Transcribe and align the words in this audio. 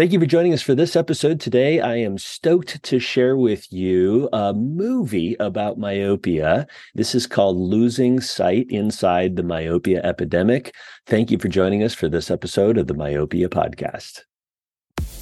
Thank 0.00 0.14
you 0.14 0.18
for 0.18 0.24
joining 0.24 0.54
us 0.54 0.62
for 0.62 0.74
this 0.74 0.96
episode 0.96 1.40
today. 1.40 1.78
I 1.78 1.96
am 1.96 2.16
stoked 2.16 2.82
to 2.84 2.98
share 2.98 3.36
with 3.36 3.70
you 3.70 4.30
a 4.32 4.54
movie 4.54 5.36
about 5.38 5.76
myopia. 5.76 6.66
This 6.94 7.14
is 7.14 7.26
called 7.26 7.58
Losing 7.58 8.18
Sight 8.18 8.64
Inside 8.70 9.36
the 9.36 9.42
Myopia 9.42 10.00
Epidemic. 10.02 10.74
Thank 11.04 11.30
you 11.30 11.36
for 11.36 11.48
joining 11.48 11.82
us 11.82 11.92
for 11.92 12.08
this 12.08 12.30
episode 12.30 12.78
of 12.78 12.86
the 12.86 12.94
Myopia 12.94 13.50
Podcast. 13.50 14.22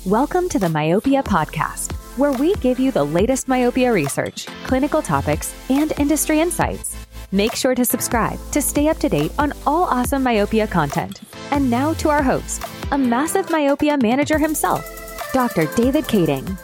Welcome 0.06 0.48
to 0.50 0.60
the 0.60 0.68
Myopia 0.68 1.24
Podcast, 1.24 1.90
where 2.16 2.30
we 2.30 2.54
give 2.54 2.78
you 2.78 2.92
the 2.92 3.04
latest 3.04 3.48
myopia 3.48 3.92
research, 3.92 4.46
clinical 4.62 5.02
topics, 5.02 5.52
and 5.70 5.92
industry 5.98 6.38
insights. 6.38 7.07
Make 7.30 7.54
sure 7.54 7.74
to 7.74 7.84
subscribe 7.84 8.38
to 8.52 8.62
stay 8.62 8.88
up 8.88 8.98
to 8.98 9.08
date 9.08 9.32
on 9.38 9.52
all 9.66 9.84
awesome 9.84 10.22
myopia 10.22 10.66
content. 10.66 11.20
And 11.50 11.70
now 11.70 11.92
to 11.94 12.08
our 12.08 12.22
host, 12.22 12.64
a 12.90 12.98
massive 12.98 13.50
myopia 13.50 13.98
manager 13.98 14.38
himself, 14.38 15.30
Dr. 15.32 15.66
David 15.74 16.04
Kading. 16.04 16.58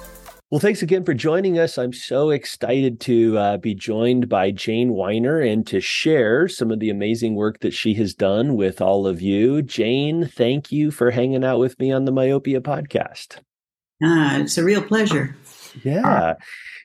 Well, 0.51 0.61
thanks 0.61 0.83
again 0.83 1.05
for 1.05 1.15
joining 1.15 1.59
us. 1.59 1.79
I'm 1.79 1.93
so 1.93 2.31
excited 2.31 3.01
to 3.01 3.37
uh, 3.37 3.57
be 3.57 3.75
joined 3.75 4.29
by 4.29 4.53
Jane 4.53 4.93
Weiner 4.93 5.41
and 5.41 5.67
to 5.67 5.81
share 5.81 6.47
some 6.47 6.71
of 6.71 6.79
the 6.79 6.91
amazing 6.91 7.35
work 7.35 7.61
that 7.61 7.75
she 7.75 7.95
has 7.95 8.15
done 8.15 8.55
with 8.55 8.81
all 8.81 9.07
of 9.07 9.21
you. 9.21 9.63
Jane, 9.63 10.29
thank 10.29 10.71
you 10.71 10.91
for 10.91 11.11
hanging 11.11 11.45
out 11.45 11.59
with 11.59 11.77
me 11.81 11.91
on 11.91 12.05
the 12.05 12.13
Myopia 12.13 12.61
podcast. 12.61 13.39
Uh, 14.03 14.39
it's 14.43 14.57
a 14.57 14.63
real 14.65 14.83
pleasure. 14.83 15.37
Yeah. 15.83 16.35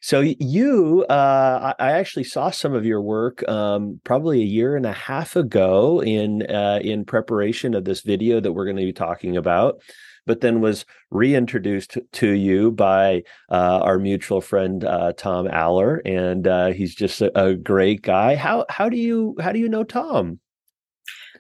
So 0.02 0.22
you, 0.22 1.06
uh, 1.10 1.74
I 1.78 1.92
actually 1.92 2.24
saw 2.24 2.52
some 2.52 2.74
of 2.74 2.86
your 2.86 3.02
work 3.02 3.48
um, 3.50 4.00
probably 4.04 4.42
a 4.42 4.46
year 4.46 4.76
and 4.76 4.86
a 4.86 4.94
half 4.94 5.36
ago 5.36 6.02
in 6.02 6.44
uh, 6.50 6.80
in 6.82 7.06
preparation 7.06 7.74
of 7.74 7.86
this 7.86 8.02
video 8.02 8.40
that 8.40 8.54
we're 8.54 8.66
going 8.66 8.78
to 8.78 8.86
be 8.86 8.94
talking 8.94 9.36
about, 9.36 9.82
but 10.26 10.42
then 10.42 10.62
was 10.62 10.86
reintroduced 11.12 11.98
to 12.14 12.30
you 12.30 12.72
by 12.72 13.24
uh, 13.52 13.80
our 13.82 14.00
mutual 14.00 14.42
friend 14.42 14.84
uh, 14.84 15.14
Tom 15.14 15.48
Aller, 15.48 16.02
and 16.06 16.48
uh, 16.48 16.68
he's 16.68 16.96
just 16.96 17.22
a, 17.22 17.38
a 17.40 17.56
great 17.56 18.02
guy. 18.02 18.36
How 18.36 18.66
how 18.70 18.90
do 18.90 18.98
you 18.98 19.36
how 19.40 19.52
do 19.52 19.60
you 19.60 19.70
know 19.70 19.84
Tom? 19.84 20.40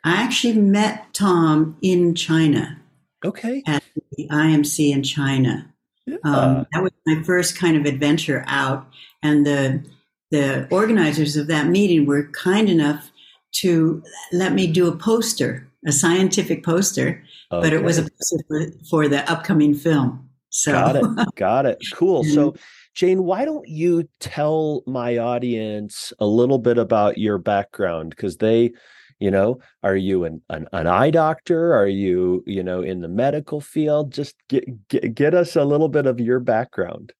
I 0.03 0.21
actually 0.21 0.59
met 0.59 1.13
Tom 1.13 1.77
in 1.81 2.15
China. 2.15 2.81
Okay. 3.23 3.63
At 3.67 3.83
the 4.11 4.29
IMC 4.29 4.93
in 4.93 5.03
China. 5.03 5.73
Yeah. 6.09 6.17
Um, 6.31 6.67
that 6.71 6.83
was 6.83 6.91
my 7.05 7.21
first 7.23 7.57
kind 7.57 7.77
of 7.77 7.85
adventure 7.85 8.43
out, 8.47 8.87
and 9.21 9.45
the 9.45 9.83
the 10.31 10.67
organizers 10.69 11.35
of 11.35 11.47
that 11.47 11.67
meeting 11.67 12.05
were 12.05 12.29
kind 12.31 12.69
enough 12.69 13.11
to 13.51 14.03
let 14.31 14.53
me 14.53 14.67
do 14.67 14.87
a 14.87 14.95
poster, 14.95 15.67
a 15.87 15.91
scientific 15.91 16.63
poster, 16.63 17.23
okay. 17.51 17.61
but 17.61 17.73
it 17.73 17.83
was 17.83 17.97
a 17.97 18.03
poster 18.03 18.37
for, 18.47 18.71
for 18.89 19.07
the 19.07 19.29
upcoming 19.31 19.73
film. 19.73 20.29
So 20.49 20.71
got 20.71 20.95
it, 20.95 21.05
got 21.35 21.65
it, 21.65 21.77
cool. 21.93 22.23
So. 22.23 22.55
Jane, 22.95 23.23
why 23.23 23.45
don't 23.45 23.67
you 23.67 24.09
tell 24.19 24.83
my 24.85 25.17
audience 25.17 26.11
a 26.19 26.25
little 26.25 26.57
bit 26.57 26.77
about 26.77 27.17
your 27.17 27.37
background? 27.37 28.09
Because 28.09 28.37
they, 28.37 28.71
you 29.19 29.31
know 29.31 29.59
are 29.83 29.95
you 29.95 30.23
an, 30.23 30.41
an, 30.49 30.67
an, 30.71 30.87
eye 30.87 31.11
doctor? 31.11 31.73
Are 31.73 31.87
you 31.87 32.43
you 32.45 32.63
know 32.63 32.81
in 32.81 33.01
the 33.01 33.07
medical 33.07 33.61
field? 33.61 34.11
Just 34.11 34.35
get, 34.47 34.87
get, 34.87 35.15
get 35.15 35.33
us 35.33 35.55
a 35.55 35.63
little 35.63 35.89
bit 35.89 36.05
of 36.05 36.19
your 36.19 36.39
background. 36.39 37.13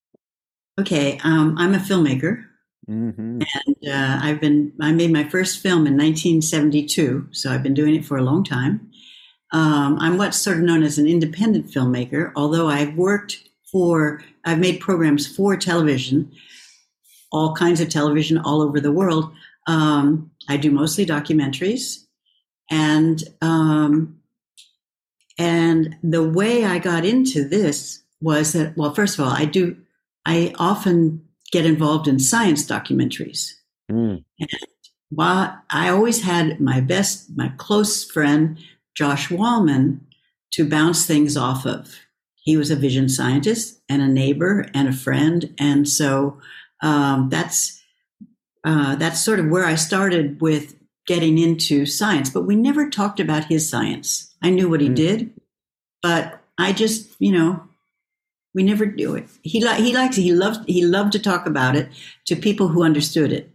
Okay 0.78 1.18
um, 1.24 1.56
i'm 1.58 1.74
a 1.74 1.78
filmmaker. 1.78 2.44
Mm-hmm. 2.88 3.42
and 3.42 3.88
uh, 3.88 4.18
i've 4.22 4.40
been 4.40 4.72
i 4.80 4.90
made 4.90 5.12
my 5.12 5.22
first 5.28 5.62
film 5.62 5.86
in 5.86 5.96
1972 5.96 7.28
so 7.30 7.52
i've 7.52 7.62
been 7.62 7.74
doing 7.74 7.94
it 7.94 8.04
for 8.04 8.16
a 8.16 8.22
long 8.22 8.42
time. 8.42 8.90
Um, 9.52 9.98
i'm 10.00 10.16
what's 10.16 10.38
sort 10.38 10.56
of 10.56 10.62
known 10.64 10.82
as 10.82 10.98
an 10.98 11.06
independent 11.06 11.66
filmmaker 11.66 12.32
although 12.34 12.68
i've 12.68 12.96
worked 12.96 13.48
for 13.70 14.22
i've 14.44 14.58
made 14.58 14.80
programs 14.80 15.26
for 15.26 15.56
television 15.56 16.32
all 17.32 17.54
kinds 17.54 17.80
of 17.80 17.88
television 17.88 18.38
all 18.38 18.62
over 18.62 18.80
the 18.80 18.92
world. 18.92 19.32
Um, 19.66 20.29
I 20.50 20.56
do 20.56 20.72
mostly 20.72 21.06
documentaries, 21.06 22.04
and 22.68 23.22
um, 23.40 24.18
and 25.38 25.94
the 26.02 26.28
way 26.28 26.64
I 26.64 26.80
got 26.80 27.04
into 27.04 27.48
this 27.48 28.02
was 28.20 28.52
that 28.54 28.76
well, 28.76 28.92
first 28.92 29.16
of 29.16 29.24
all, 29.24 29.30
I 29.30 29.44
do 29.44 29.76
I 30.26 30.52
often 30.58 31.24
get 31.52 31.64
involved 31.64 32.08
in 32.08 32.18
science 32.18 32.66
documentaries. 32.66 33.52
Mm. 33.90 34.24
And 34.40 34.50
while 35.10 35.56
I 35.70 35.88
always 35.88 36.22
had 36.22 36.60
my 36.60 36.80
best, 36.80 37.30
my 37.36 37.52
close 37.56 38.04
friend 38.10 38.58
Josh 38.96 39.28
Wallman 39.28 40.00
to 40.54 40.68
bounce 40.68 41.06
things 41.06 41.36
off 41.36 41.64
of. 41.64 41.94
He 42.34 42.56
was 42.56 42.72
a 42.72 42.76
vision 42.76 43.08
scientist 43.08 43.80
and 43.88 44.02
a 44.02 44.08
neighbor 44.08 44.66
and 44.74 44.88
a 44.88 44.92
friend, 44.92 45.54
and 45.60 45.88
so 45.88 46.40
um, 46.82 47.28
that's 47.28 47.79
uh, 48.64 48.96
that's 48.96 49.20
sort 49.20 49.40
of 49.40 49.48
where 49.48 49.64
I 49.64 49.74
started 49.74 50.40
with 50.40 50.76
getting 51.06 51.38
into 51.38 51.86
science. 51.86 52.30
But 52.30 52.42
we 52.42 52.56
never 52.56 52.88
talked 52.88 53.20
about 53.20 53.44
his 53.44 53.68
science. 53.68 54.34
I 54.42 54.50
knew 54.50 54.68
what 54.68 54.80
he 54.80 54.88
mm. 54.88 54.94
did, 54.94 55.32
but 56.02 56.40
I 56.58 56.72
just, 56.72 57.08
you 57.18 57.32
know, 57.32 57.62
we 58.54 58.62
never 58.62 58.86
do 58.86 59.14
it. 59.14 59.26
He 59.42 59.64
li- 59.64 59.82
he 59.82 59.94
likes 59.94 60.16
he 60.16 60.32
loved 60.32 60.68
he 60.68 60.84
loved 60.84 61.12
to 61.12 61.18
talk 61.18 61.46
about 61.46 61.76
it 61.76 61.88
to 62.26 62.36
people 62.36 62.68
who 62.68 62.82
understood 62.82 63.32
it, 63.32 63.50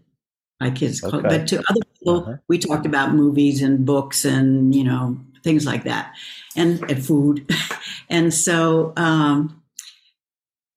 like 0.59 0.77
his. 0.77 1.03
Okay. 1.03 1.19
But 1.21 1.47
to 1.49 1.59
other 1.59 1.81
people, 1.99 2.17
uh-huh. 2.21 2.37
we 2.47 2.57
talked 2.57 2.85
about 2.85 3.13
movies 3.13 3.61
and 3.61 3.85
books 3.85 4.23
and 4.23 4.73
you 4.73 4.83
know 4.83 5.19
things 5.43 5.65
like 5.65 5.83
that, 5.83 6.13
and, 6.55 6.81
and 6.89 7.05
food, 7.05 7.49
and 8.09 8.33
so 8.33 8.93
um, 8.95 9.61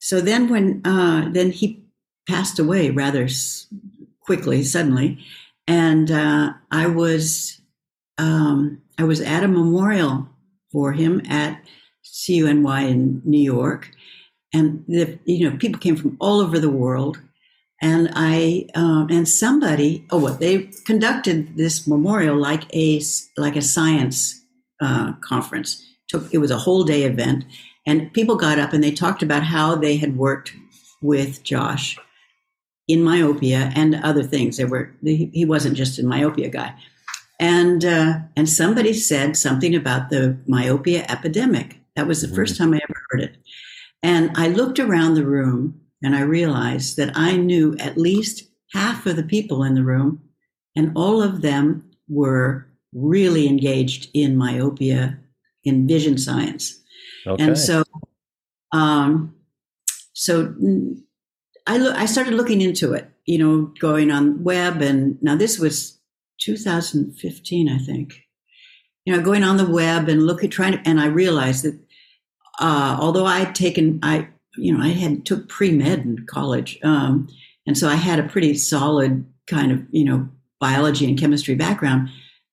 so 0.01 0.21
then 0.21 0.49
when 0.49 0.81
uh, 0.85 1.29
then 1.31 1.53
he 1.53 1.85
passed 2.29 2.59
away 2.59 2.91
rather 2.91 3.29
quickly, 4.29 4.63
suddenly, 4.63 5.17
and 5.67 6.11
uh, 6.11 6.53
I 6.71 6.87
was 6.87 7.63
um, 8.19 8.83
I 8.99 9.05
was 9.05 9.23
at 9.23 9.43
a 9.43 9.49
memorial 9.49 10.29
for 10.71 10.93
him 10.93 11.23
at 11.31 11.65
CUNY 12.05 12.91
in 12.91 13.23
New 13.25 13.41
York, 13.41 13.91
and 14.53 14.85
the 14.87 15.19
you 15.25 15.49
know 15.49 15.57
people 15.57 15.81
came 15.81 15.97
from 15.97 16.19
all 16.21 16.41
over 16.41 16.59
the 16.59 16.69
world, 16.69 17.19
and 17.81 18.11
I 18.13 18.67
um, 18.75 19.07
and 19.11 19.27
somebody 19.27 20.05
oh 20.11 20.19
what 20.19 20.41
they 20.41 20.69
conducted 20.85 21.57
this 21.57 21.87
memorial 21.87 22.37
like 22.37 22.65
a 22.75 23.01
like 23.39 23.57
a 23.57 23.63
science 23.63 24.45
uh, 24.83 25.15
conference. 25.23 25.83
Took 26.09 26.35
it 26.35 26.39
was 26.39 26.51
a 26.51 26.59
whole 26.59 26.85
day 26.85 27.05
event, 27.05 27.47
and 27.87 28.13
people 28.13 28.37
got 28.37 28.59
up 28.59 28.75
and 28.75 28.85
they 28.85 28.93
talked 28.93 29.23
about 29.23 29.43
how 29.43 29.75
they 29.75 29.97
had 29.97 30.19
worked 30.19 30.53
with 31.01 31.43
Josh 31.43 31.97
in 32.89 33.05
myopia 33.05 33.71
and 33.77 33.95
other 33.97 34.23
things. 34.23 34.57
There 34.57 34.67
were 34.67 34.93
he, 35.05 35.31
he 35.33 35.45
wasn't 35.45 35.77
just 35.77 35.99
a 35.99 36.07
myopia 36.07 36.49
guy, 36.49 36.75
and 37.39 37.85
uh, 37.85 38.15
and 38.35 38.49
somebody 38.49 38.95
said 38.95 39.37
something 39.37 39.75
about 39.75 40.09
the 40.11 40.39
myopia 40.47 41.05
epidemic. 41.09 41.79
That 41.95 42.07
was 42.07 42.23
the 42.23 42.27
mm-hmm. 42.27 42.37
first 42.37 42.57
time 42.57 42.73
I 42.73 42.81
ever 42.83 43.03
heard 43.11 43.21
it, 43.21 43.37
and 44.03 44.31
I 44.37 44.49
looked 44.49 44.79
around 44.79 45.15
the 45.15 45.27
room 45.27 45.81
and 46.03 46.15
I 46.17 46.21
realized 46.21 46.97
that 46.97 47.17
I 47.17 47.37
knew 47.37 47.77
at 47.79 47.99
least 47.99 48.45
half 48.73 49.05
of 49.07 49.17
the 49.17 49.23
people 49.23 49.63
in 49.63 49.75
the 49.75 49.85
room, 49.85 50.23
and 50.75 50.93
all 50.97 51.23
of 51.23 51.43
them 51.43 51.91
were 52.09 52.67
really 52.95 53.47
engaged 53.47 54.09
in 54.15 54.37
myopia 54.37 55.19
in 55.65 55.87
vision 55.87 56.17
science, 56.17 56.81
okay. 57.27 57.45
and 57.45 57.59
so. 57.59 57.85
Um, 58.73 59.35
so 60.13 60.53
I 61.69 61.77
lo- 61.77 61.93
I 61.95 62.07
started 62.07 62.33
looking 62.33 62.63
into 62.63 62.95
it, 62.95 63.11
you 63.27 63.39
know, 63.39 63.73
going 63.79 64.11
on 64.11 64.39
the 64.39 64.43
web, 64.43 64.81
and 64.81 65.23
now 65.23 65.37
this 65.37 65.59
was 65.59 65.99
2015, 66.41 67.69
I 67.69 67.77
think. 67.77 68.23
You 69.05 69.15
know, 69.15 69.23
going 69.23 69.45
on 69.45 69.59
the 69.59 69.69
web 69.69 70.09
and 70.09 70.27
look 70.27 70.43
at 70.43 70.51
trying 70.51 70.73
to, 70.73 70.89
and 70.89 70.99
I 70.99 71.07
realized 71.07 71.65
that 71.65 71.79
uh, 72.59 72.97
although 72.99 73.27
I 73.27 73.41
had 73.41 73.55
taken, 73.55 74.01
I 74.03 74.29
you 74.57 74.77
know, 74.77 74.83
I 74.83 74.89
had 74.89 75.27
took 75.27 75.49
pre 75.51 75.71
med 75.71 76.01
in 76.01 76.25
college, 76.27 76.79
um, 76.83 77.29
and 77.67 77.77
so 77.77 77.87
I 77.87 77.97
had 77.97 78.19
a 78.19 78.29
pretty 78.29 78.55
solid 78.55 79.27
kind 79.47 79.71
of 79.71 79.83
you 79.91 80.05
know 80.05 80.27
biology 80.59 81.07
and 81.07 81.21
chemistry 81.21 81.55
background. 81.55 82.09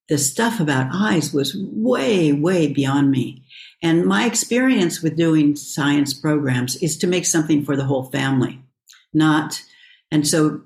The 0.10 0.18
stuff 0.18 0.60
about 0.60 0.94
eyes 0.94 1.34
was 1.34 1.56
way, 1.58 2.32
way 2.34 2.72
beyond 2.72 3.10
me. 3.10 3.44
And 3.82 4.06
my 4.06 4.26
experience 4.26 5.02
with 5.02 5.18
doing 5.18 5.56
science 5.56 6.14
programs 6.14 6.76
is 6.76 6.96
to 6.98 7.08
make 7.08 7.26
something 7.26 7.66
for 7.66 7.76
the 7.76 7.86
whole 7.86 8.04
family 8.12 8.62
not. 9.16 9.62
And 10.12 10.28
so, 10.28 10.62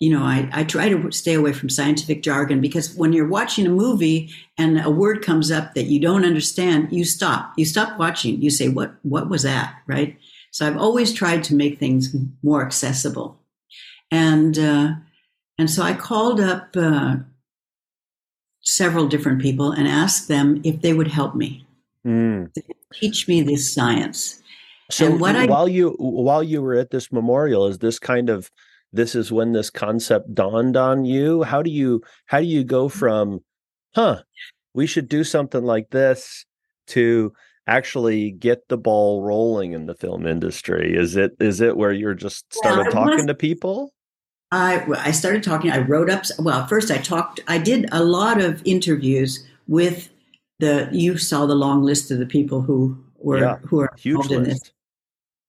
you 0.00 0.10
know, 0.10 0.24
I, 0.24 0.48
I 0.52 0.64
try 0.64 0.88
to 0.88 1.12
stay 1.12 1.34
away 1.34 1.52
from 1.52 1.68
scientific 1.68 2.22
jargon 2.22 2.60
because 2.60 2.94
when 2.94 3.12
you're 3.12 3.28
watching 3.28 3.66
a 3.66 3.70
movie 3.70 4.30
and 4.56 4.80
a 4.80 4.90
word 4.90 5.22
comes 5.22 5.50
up 5.50 5.74
that 5.74 5.86
you 5.86 6.00
don't 6.00 6.24
understand, 6.24 6.88
you 6.90 7.04
stop. 7.04 7.52
You 7.56 7.66
stop 7.66 7.98
watching. 7.98 8.40
You 8.40 8.50
say, 8.50 8.68
what, 8.68 8.94
what 9.02 9.28
was 9.28 9.42
that? 9.42 9.74
Right. 9.86 10.18
So 10.52 10.66
I've 10.66 10.78
always 10.78 11.12
tried 11.12 11.44
to 11.44 11.54
make 11.54 11.78
things 11.78 12.14
more 12.42 12.64
accessible. 12.64 13.38
And, 14.10 14.58
uh, 14.58 14.94
and 15.58 15.70
so 15.70 15.82
I 15.82 15.92
called 15.92 16.40
up 16.40 16.74
uh, 16.76 17.16
several 18.62 19.06
different 19.06 19.40
people 19.42 19.72
and 19.72 19.86
asked 19.86 20.28
them 20.28 20.60
if 20.64 20.80
they 20.80 20.92
would 20.92 21.08
help 21.08 21.34
me, 21.34 21.66
mm. 22.06 22.50
teach 22.94 23.28
me 23.28 23.42
this 23.42 23.72
science. 23.72 24.39
So 24.90 25.16
while 25.16 25.66
I, 25.66 25.68
you 25.68 25.96
while 25.98 26.42
you 26.42 26.62
were 26.62 26.74
at 26.74 26.90
this 26.90 27.12
memorial, 27.12 27.66
is 27.66 27.78
this 27.78 27.98
kind 27.98 28.28
of 28.28 28.50
this 28.92 29.14
is 29.14 29.30
when 29.30 29.52
this 29.52 29.70
concept 29.70 30.34
dawned 30.34 30.76
on 30.76 31.04
you? 31.04 31.42
How 31.42 31.62
do 31.62 31.70
you 31.70 32.02
how 32.26 32.40
do 32.40 32.46
you 32.46 32.64
go 32.64 32.86
mm-hmm. 32.86 32.98
from, 32.98 33.40
huh, 33.94 34.22
we 34.74 34.86
should 34.86 35.08
do 35.08 35.24
something 35.24 35.62
like 35.62 35.90
this 35.90 36.44
to 36.88 37.32
actually 37.66 38.32
get 38.32 38.68
the 38.68 38.76
ball 38.76 39.22
rolling 39.22 39.72
in 39.72 39.86
the 39.86 39.94
film 39.94 40.26
industry? 40.26 40.96
Is 40.96 41.16
it 41.16 41.32
is 41.40 41.60
it 41.60 41.76
where 41.76 41.92
you're 41.92 42.14
just 42.14 42.52
started 42.52 42.86
yeah, 42.86 42.90
talking 42.90 43.16
was, 43.18 43.26
to 43.26 43.34
people? 43.34 43.92
I 44.50 44.84
I 44.98 45.12
started 45.12 45.42
talking. 45.42 45.70
I 45.70 45.78
wrote 45.78 46.10
up. 46.10 46.24
Well, 46.38 46.66
first 46.66 46.90
I 46.90 46.98
talked. 46.98 47.40
I 47.46 47.58
did 47.58 47.88
a 47.92 48.02
lot 48.02 48.40
of 48.40 48.62
interviews 48.64 49.46
with 49.68 50.08
the. 50.58 50.88
You 50.90 51.16
saw 51.16 51.46
the 51.46 51.54
long 51.54 51.82
list 51.82 52.10
of 52.10 52.18
the 52.18 52.26
people 52.26 52.60
who 52.60 52.98
were 53.18 53.38
yeah, 53.38 53.58
who 53.58 53.80
are 53.80 53.94
huge 53.96 54.16
involved 54.16 54.30
list. 54.30 54.40
in 54.40 54.44
this. 54.44 54.72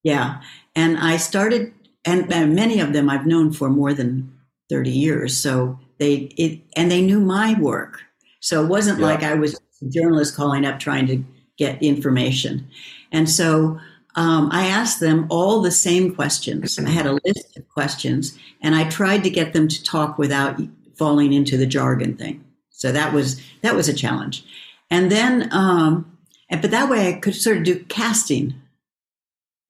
Yeah, 0.02 0.40
and 0.74 0.98
I 0.98 1.16
started, 1.16 1.72
and, 2.04 2.32
and 2.32 2.54
many 2.54 2.80
of 2.80 2.92
them 2.92 3.08
I've 3.08 3.26
known 3.26 3.52
for 3.52 3.70
more 3.70 3.94
than 3.94 4.32
thirty 4.68 4.90
years. 4.90 5.38
So 5.38 5.78
they 5.98 6.14
it 6.36 6.60
and 6.76 6.90
they 6.90 7.02
knew 7.02 7.20
my 7.20 7.58
work. 7.60 8.02
So 8.40 8.64
it 8.64 8.68
wasn't 8.68 8.98
yeah. 8.98 9.06
like 9.06 9.22
I 9.22 9.34
was 9.34 9.54
a 9.54 9.88
journalist 9.88 10.34
calling 10.34 10.64
up 10.64 10.80
trying 10.80 11.06
to 11.06 11.24
get 11.56 11.82
information. 11.82 12.68
And 13.12 13.30
so 13.30 13.78
um, 14.16 14.48
I 14.50 14.66
asked 14.66 15.00
them 15.00 15.26
all 15.30 15.60
the 15.60 15.70
same 15.70 16.14
questions. 16.14 16.78
I 16.78 16.90
had 16.90 17.06
a 17.06 17.18
list 17.24 17.56
of 17.56 17.68
questions, 17.68 18.38
and 18.60 18.74
I 18.74 18.88
tried 18.88 19.22
to 19.24 19.30
get 19.30 19.52
them 19.52 19.68
to 19.68 19.84
talk 19.84 20.18
without 20.18 20.60
falling 20.96 21.32
into 21.32 21.56
the 21.56 21.66
jargon 21.66 22.16
thing. 22.16 22.44
So 22.70 22.90
that 22.92 23.12
was 23.12 23.40
that 23.62 23.76
was 23.76 23.88
a 23.88 23.94
challenge. 23.94 24.44
And 24.90 25.10
then, 25.10 25.48
um, 25.52 26.18
and, 26.50 26.60
but 26.60 26.70
that 26.72 26.90
way 26.90 27.08
I 27.08 27.12
could 27.18 27.34
sort 27.34 27.58
of 27.58 27.64
do 27.64 27.84
casting 27.84 28.54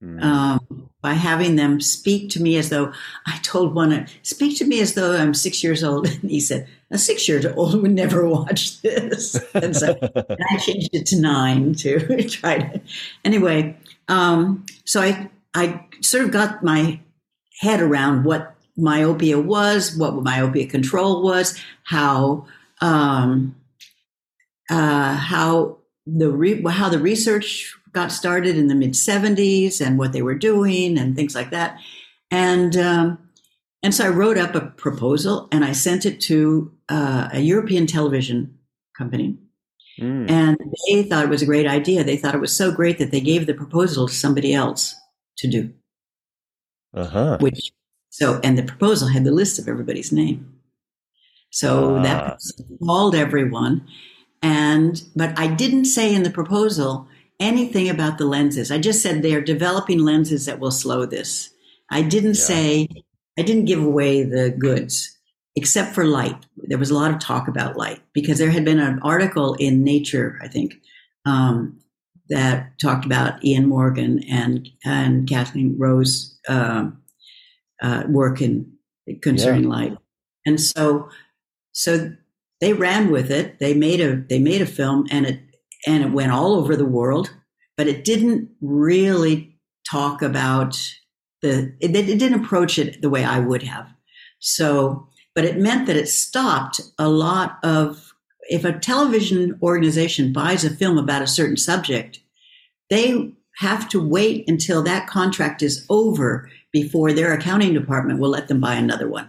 mm. 0.03 0.23
um, 0.23 0.89
by 1.01 1.15
having 1.15 1.57
them 1.57 1.81
speak 1.81 2.31
to 2.31 2.43
me 2.43 2.57
as 2.57 2.71
though 2.71 2.93
I 3.27 3.39
told 3.43 3.75
one, 3.75 4.07
speak 4.23 4.59
to 4.59 4.65
me 4.65 4.81
as 4.81 4.95
though 4.95 5.17
I'm 5.17 5.35
six 5.35 5.63
years 5.63 5.83
old. 5.83 6.09
And 6.23 6.31
he 6.31 6.41
said, 6.41 6.69
a 6.91 6.99
six 6.99 7.29
year 7.29 7.53
old 7.57 7.81
would 7.81 7.91
never 7.91 8.27
watch 8.29 8.81
this. 8.83 9.35
And 9.55 9.77
so 9.77 9.97
and 10.01 10.37
I 10.51 10.57
changed 10.59 10.91
it 10.93 11.07
to 11.07 11.21
nine 11.21 11.75
to 11.77 12.29
try 12.29 12.59
to. 12.59 12.81
Anyway, 13.25 13.77
um, 14.09 14.65
so 14.85 15.01
I, 15.01 15.31
I 15.55 15.87
sort 16.01 16.25
of 16.25 16.31
got 16.31 16.63
my 16.63 17.01
head 17.61 17.81
around 17.81 18.25
what 18.25 18.55
myopia 18.77 19.39
was, 19.39 19.97
what 19.97 20.15
myopia 20.15 20.67
control 20.67 21.23
was, 21.23 21.59
how, 21.85 22.47
um, 22.81 23.55
uh, 24.71 25.15
how 25.15 25.79
the 26.07 26.31
re- 26.31 26.63
how 26.69 26.89
the 26.89 26.99
research 26.99 27.77
got 27.93 28.13
started 28.13 28.57
in 28.57 28.69
the 28.69 28.75
mid 28.75 28.93
70s 28.93 29.85
and 29.85 29.99
what 29.99 30.13
they 30.13 30.23
were 30.23 30.35
doing 30.35 30.99
and 30.99 31.15
things 31.15 31.35
like 31.35 31.51
that. 31.51 31.79
And 32.31 32.77
um, 32.77 33.19
and 33.83 33.95
so 33.95 34.07
I 34.07 34.09
wrote 34.09 34.39
up 34.39 34.55
a 34.55 34.61
proposal 34.61 35.49
and 35.53 35.65
I 35.65 35.73
sent 35.73 36.07
it 36.07 36.21
to 36.23 36.73
uh, 36.89 37.29
a 37.33 37.41
European 37.41 37.87
television 37.87 38.59
company. 38.97 39.37
Mm. 40.01 40.31
And 40.31 40.59
they 40.89 41.03
thought 41.03 41.25
it 41.25 41.31
was 41.31 41.43
a 41.43 41.47
great 41.47 41.67
idea. 41.67 42.05
They 42.05 42.17
thought 42.17 42.35
it 42.35 42.41
was 42.41 42.57
so 42.57 42.73
great 42.73 42.99
that 42.99 43.11
they 43.11 43.21
gave 43.21 43.47
the 43.47 43.55
proposal 43.55 44.09
to 44.09 44.15
somebody 44.15 44.55
else 44.55 44.95
to 45.39 45.49
do. 45.49 45.73
Uh-huh. 46.95 47.39
Which 47.41 47.73
so 48.11 48.41
and 48.45 48.57
the 48.57 48.63
proposal 48.63 49.09
had 49.09 49.25
the 49.25 49.33
list 49.33 49.59
of 49.59 49.69
everybody's 49.69 50.13
name. 50.13 50.61
So 51.51 51.97
uh. 51.97 52.03
that 52.03 52.41
called 52.85 53.15
everyone. 53.15 53.87
And 54.43 55.03
but 55.15 55.39
I 55.39 55.47
didn't 55.47 55.87
say 55.87 56.15
in 56.15 56.23
the 56.23 56.31
proposal 56.31 57.09
anything 57.43 57.91
about 57.91 58.19
the 58.19 58.25
lenses. 58.25 58.71
I 58.71 58.79
just 58.79 59.03
said 59.03 59.21
they 59.21 59.35
are 59.35 59.43
developing 59.43 59.99
lenses 59.99 60.47
that 60.47 60.61
will 60.61 60.71
slow 60.71 61.05
this. 61.05 61.51
I 61.91 62.03
didn't 62.03 62.37
yeah. 62.37 62.45
say 62.45 62.89
I 63.39 63.43
didn't 63.43 63.65
give 63.65 63.83
away 63.83 64.23
the 64.23 64.51
goods 64.51 65.19
except 65.57 65.95
for 65.95 66.05
light. 66.05 66.47
There 66.57 66.79
was 66.79 66.91
a 66.91 66.95
lot 66.95 67.11
of 67.11 67.19
talk 67.19 67.49
about 67.49 67.77
light 67.77 68.01
because 68.13 68.39
there 68.39 68.51
had 68.51 68.65
been 68.65 68.79
an 68.79 69.01
article 69.03 69.55
in 69.55 69.85
Nature, 69.85 70.39
I 70.43 70.49
think, 70.49 70.77
um, 71.27 71.79
that 72.29 72.79
talked 72.81 73.05
about 73.05 73.45
Ian 73.45 73.67
Morgan 73.67 74.23
and 74.31 74.69
and 74.85 75.29
Kathleen 75.29 75.77
Rose 75.79 76.39
uh, 76.49 76.91
uh, 77.83 78.05
work 78.09 78.41
in 78.41 78.73
concerning 79.21 79.65
yeah. 79.65 79.69
light, 79.69 79.99
and 80.47 80.61
so 80.61 81.09
so 81.73 82.13
they 82.61 82.73
ran 82.73 83.11
with 83.11 83.31
it. 83.31 83.59
They 83.59 83.75
made 83.75 84.01
a 84.01 84.17
they 84.17 84.39
made 84.39 84.63
a 84.63 84.67
film, 84.67 85.07
and 85.11 85.27
it 85.27 85.41
and 85.87 86.03
it 86.03 86.13
went 86.13 86.33
all 86.33 86.55
over 86.55 86.77
the 86.77 86.87
world, 86.87 87.33
but 87.77 87.89
it 87.89 88.05
didn't 88.05 88.51
really 88.61 89.57
talk 89.89 90.23
about 90.23 90.79
the 91.41 91.75
it, 91.81 91.95
it 91.95 92.19
didn't 92.19 92.45
approach 92.45 92.79
it 92.79 93.03
the 93.03 93.11
way 93.11 93.25
I 93.25 93.39
would 93.41 93.63
have. 93.63 93.89
So 94.39 95.09
but 95.35 95.45
it 95.45 95.59
meant 95.59 95.87
that 95.87 95.97
it 95.97 96.09
stopped 96.09 96.81
a 96.99 97.09
lot 97.09 97.59
of 97.63 98.13
if 98.51 98.65
a 98.65 98.79
television 98.79 99.59
organization 99.63 100.33
buys 100.33 100.65
a 100.65 100.71
film 100.71 100.99
about 100.99 101.23
a 101.23 101.27
certain 101.27 101.57
subject, 101.57 102.21
they 102.91 103.33
have 103.57 103.89
to 103.91 104.07
wait 104.07 104.49
until 104.49 104.83
that 104.83 105.07
contract 105.07 105.63
is 105.63 105.87
over 105.89 106.51
before 106.73 107.13
their 107.13 107.33
accounting 107.33 107.73
department 107.73 108.19
will 108.19 108.31
let 108.31 108.49
them 108.49 108.61
buy 108.61 108.75
another 108.75 109.09
one. 109.09 109.29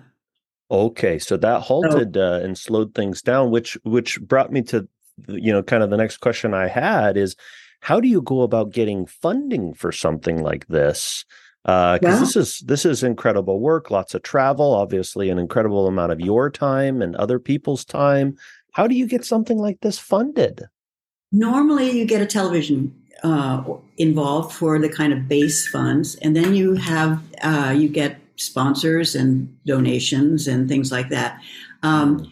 Okay, 0.71 1.19
so 1.19 1.37
that 1.37 1.61
halted 1.61 2.15
so, 2.15 2.21
uh, 2.21 2.39
and 2.39 2.57
slowed 2.57 2.95
things 2.95 3.21
down, 3.21 3.51
which 3.51 3.77
which 3.83 4.19
brought 4.21 4.51
me 4.51 4.61
to 4.63 4.87
you 5.27 5.51
know 5.51 5.63
kind 5.63 5.83
of 5.83 5.89
the 5.89 5.97
next 5.97 6.17
question 6.17 6.53
I 6.53 6.67
had 6.67 7.17
is 7.17 7.35
how 7.81 7.99
do 7.99 8.07
you 8.07 8.21
go 8.21 8.41
about 8.41 8.71
getting 8.71 9.05
funding 9.05 9.73
for 9.73 9.91
something 9.91 10.41
like 10.41 10.67
this? 10.67 11.25
because 11.63 11.99
uh, 11.99 11.99
yeah. 12.01 12.19
this 12.19 12.35
is 12.35 12.59
this 12.59 12.85
is 12.85 13.03
incredible 13.03 13.61
work 13.61 13.89
lots 13.89 14.13
of 14.13 14.21
travel 14.21 14.73
obviously 14.73 15.29
an 15.29 15.39
incredible 15.39 15.87
amount 15.87 16.11
of 16.11 16.19
your 16.19 16.49
time 16.49 17.01
and 17.01 17.15
other 17.15 17.39
people's 17.39 17.85
time 17.85 18.35
how 18.73 18.85
do 18.85 18.95
you 18.95 19.07
get 19.07 19.23
something 19.23 19.57
like 19.57 19.79
this 19.79 19.97
funded 19.97 20.65
normally 21.31 21.89
you 21.89 22.05
get 22.05 22.21
a 22.21 22.25
television 22.25 22.93
uh, 23.23 23.63
involved 23.97 24.53
for 24.53 24.77
the 24.77 24.89
kind 24.89 25.13
of 25.13 25.29
base 25.29 25.65
funds 25.65 26.15
and 26.15 26.35
then 26.35 26.53
you 26.53 26.73
have 26.75 27.23
uh, 27.43 27.73
you 27.75 27.87
get 27.87 28.19
sponsors 28.35 29.15
and 29.15 29.47
donations 29.65 30.49
and 30.49 30.67
things 30.67 30.91
like 30.91 31.07
that 31.07 31.39
um, 31.83 32.29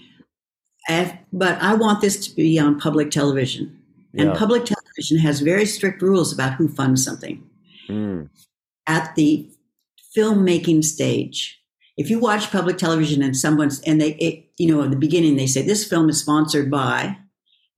but 1.31 1.61
i 1.61 1.73
want 1.73 2.01
this 2.01 2.27
to 2.27 2.35
be 2.35 2.59
on 2.59 2.79
public 2.79 3.11
television 3.11 3.77
and 4.17 4.29
yeah. 4.29 4.35
public 4.35 4.65
television 4.65 5.17
has 5.17 5.39
very 5.39 5.65
strict 5.65 6.01
rules 6.01 6.33
about 6.33 6.53
who 6.53 6.67
funds 6.67 7.03
something 7.03 7.43
mm 7.87 8.27
at 8.87 9.15
the 9.15 9.49
filmmaking 10.15 10.83
stage. 10.83 11.59
If 11.97 12.09
you 12.09 12.19
watch 12.19 12.51
public 12.51 12.77
television 12.77 13.21
and 13.21 13.35
someone's 13.35 13.79
and 13.81 14.01
they, 14.01 14.13
it, 14.15 14.51
you 14.57 14.67
know, 14.67 14.83
at 14.83 14.91
the 14.91 14.97
beginning 14.97 15.35
they 15.35 15.47
say 15.47 15.61
this 15.61 15.87
film 15.87 16.09
is 16.09 16.19
sponsored 16.19 16.71
by, 16.71 17.17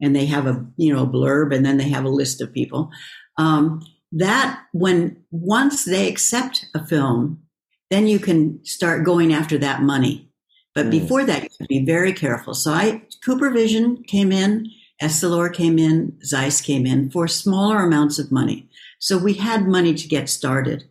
and 0.01 0.15
they 0.15 0.25
have 0.25 0.47
a 0.47 0.65
you 0.77 0.93
know 0.93 1.03
a 1.03 1.07
blurb 1.07 1.53
and 1.55 1.65
then 1.65 1.77
they 1.77 1.89
have 1.89 2.05
a 2.05 2.09
list 2.09 2.41
of 2.41 2.53
people. 2.53 2.89
Um, 3.37 3.85
that 4.11 4.61
when 4.71 5.23
once 5.31 5.85
they 5.85 6.07
accept 6.07 6.67
a 6.75 6.85
film, 6.85 7.41
then 7.89 8.07
you 8.07 8.19
can 8.19 8.63
start 8.63 9.03
going 9.03 9.33
after 9.33 9.57
that 9.57 9.81
money. 9.81 10.29
But 10.75 10.87
mm. 10.87 10.91
before 10.91 11.23
that, 11.23 11.43
you 11.43 11.49
have 11.49 11.57
to 11.59 11.65
be 11.67 11.85
very 11.85 12.13
careful. 12.13 12.53
So 12.53 12.71
I 12.71 13.03
CooperVision 13.25 14.07
came 14.07 14.31
in, 14.31 14.69
Essilor 15.01 15.53
came 15.53 15.77
in, 15.77 16.17
Zeiss 16.23 16.61
came 16.61 16.85
in 16.85 17.09
for 17.09 17.27
smaller 17.27 17.83
amounts 17.83 18.19
of 18.19 18.31
money. 18.31 18.69
So 18.99 19.17
we 19.17 19.33
had 19.33 19.67
money 19.67 19.93
to 19.93 20.07
get 20.07 20.29
started. 20.29 20.85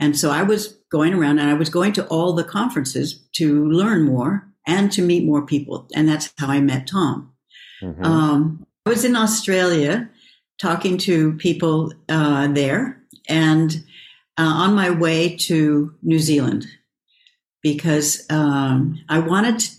And 0.00 0.16
so 0.16 0.30
I 0.30 0.42
was 0.42 0.78
going 0.90 1.14
around 1.14 1.38
and 1.40 1.50
I 1.50 1.54
was 1.54 1.68
going 1.68 1.92
to 1.94 2.06
all 2.06 2.32
the 2.32 2.44
conferences 2.44 3.20
to 3.32 3.68
learn 3.68 4.02
more 4.02 4.48
and 4.66 4.92
to 4.92 5.02
meet 5.02 5.24
more 5.24 5.44
people. 5.44 5.88
And 5.94 6.08
that's 6.08 6.32
how 6.38 6.48
I 6.48 6.60
met 6.60 6.86
Tom. 6.86 7.32
Mm-hmm. 7.82 8.04
Um, 8.04 8.66
I 8.86 8.90
was 8.90 9.04
in 9.04 9.16
Australia 9.16 10.08
talking 10.60 10.98
to 10.98 11.32
people 11.34 11.92
uh, 12.08 12.48
there 12.48 13.02
and 13.28 13.84
uh, 14.38 14.42
on 14.42 14.74
my 14.74 14.90
way 14.90 15.36
to 15.36 15.94
New 16.02 16.18
Zealand 16.18 16.66
because 17.62 18.24
um, 18.30 19.00
I 19.08 19.18
wanted 19.18 19.60
to 19.60 19.70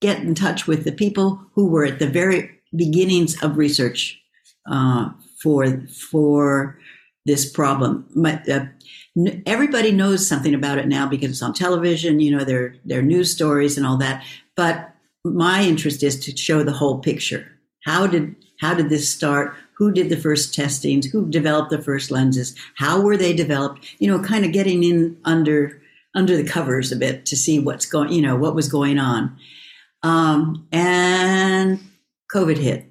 get 0.00 0.20
in 0.20 0.34
touch 0.34 0.66
with 0.66 0.84
the 0.84 0.92
people 0.92 1.40
who 1.54 1.66
were 1.66 1.84
at 1.84 1.98
the 1.98 2.06
very 2.06 2.50
beginnings 2.76 3.42
of 3.42 3.56
research 3.56 4.20
uh, 4.70 5.10
for 5.42 5.82
for 6.10 6.78
this 7.26 7.50
problem. 7.50 8.06
But, 8.14 8.48
uh, 8.48 8.66
everybody 9.46 9.92
knows 9.92 10.28
something 10.28 10.54
about 10.54 10.78
it 10.78 10.88
now 10.88 11.08
because 11.08 11.30
it's 11.30 11.42
on 11.42 11.54
television. 11.54 12.20
You 12.20 12.36
know, 12.36 12.44
there 12.44 12.76
there 12.84 12.98
are 12.98 13.02
news 13.02 13.32
stories 13.32 13.76
and 13.76 13.86
all 13.86 13.96
that. 13.98 14.24
But 14.56 14.94
my 15.24 15.62
interest 15.62 16.02
is 16.02 16.18
to 16.24 16.36
show 16.36 16.62
the 16.62 16.72
whole 16.72 16.98
picture. 16.98 17.50
How 17.84 18.06
did 18.06 18.34
how 18.60 18.74
did 18.74 18.88
this 18.88 19.08
start? 19.08 19.54
Who 19.76 19.92
did 19.92 20.08
the 20.08 20.16
first 20.16 20.54
testings? 20.54 21.06
Who 21.06 21.28
developed 21.28 21.70
the 21.70 21.82
first 21.82 22.10
lenses? 22.10 22.54
How 22.76 23.00
were 23.00 23.16
they 23.16 23.32
developed? 23.32 23.84
You 23.98 24.08
know, 24.08 24.22
kind 24.22 24.44
of 24.44 24.52
getting 24.52 24.84
in 24.84 25.16
under 25.24 25.80
under 26.14 26.36
the 26.36 26.48
covers 26.48 26.92
a 26.92 26.96
bit 26.96 27.26
to 27.26 27.36
see 27.36 27.58
what's 27.58 27.86
going. 27.86 28.12
You 28.12 28.22
know, 28.22 28.36
what 28.36 28.54
was 28.54 28.68
going 28.68 28.98
on. 28.98 29.36
Um, 30.02 30.68
and 30.70 31.80
COVID 32.32 32.58
hit. 32.58 32.86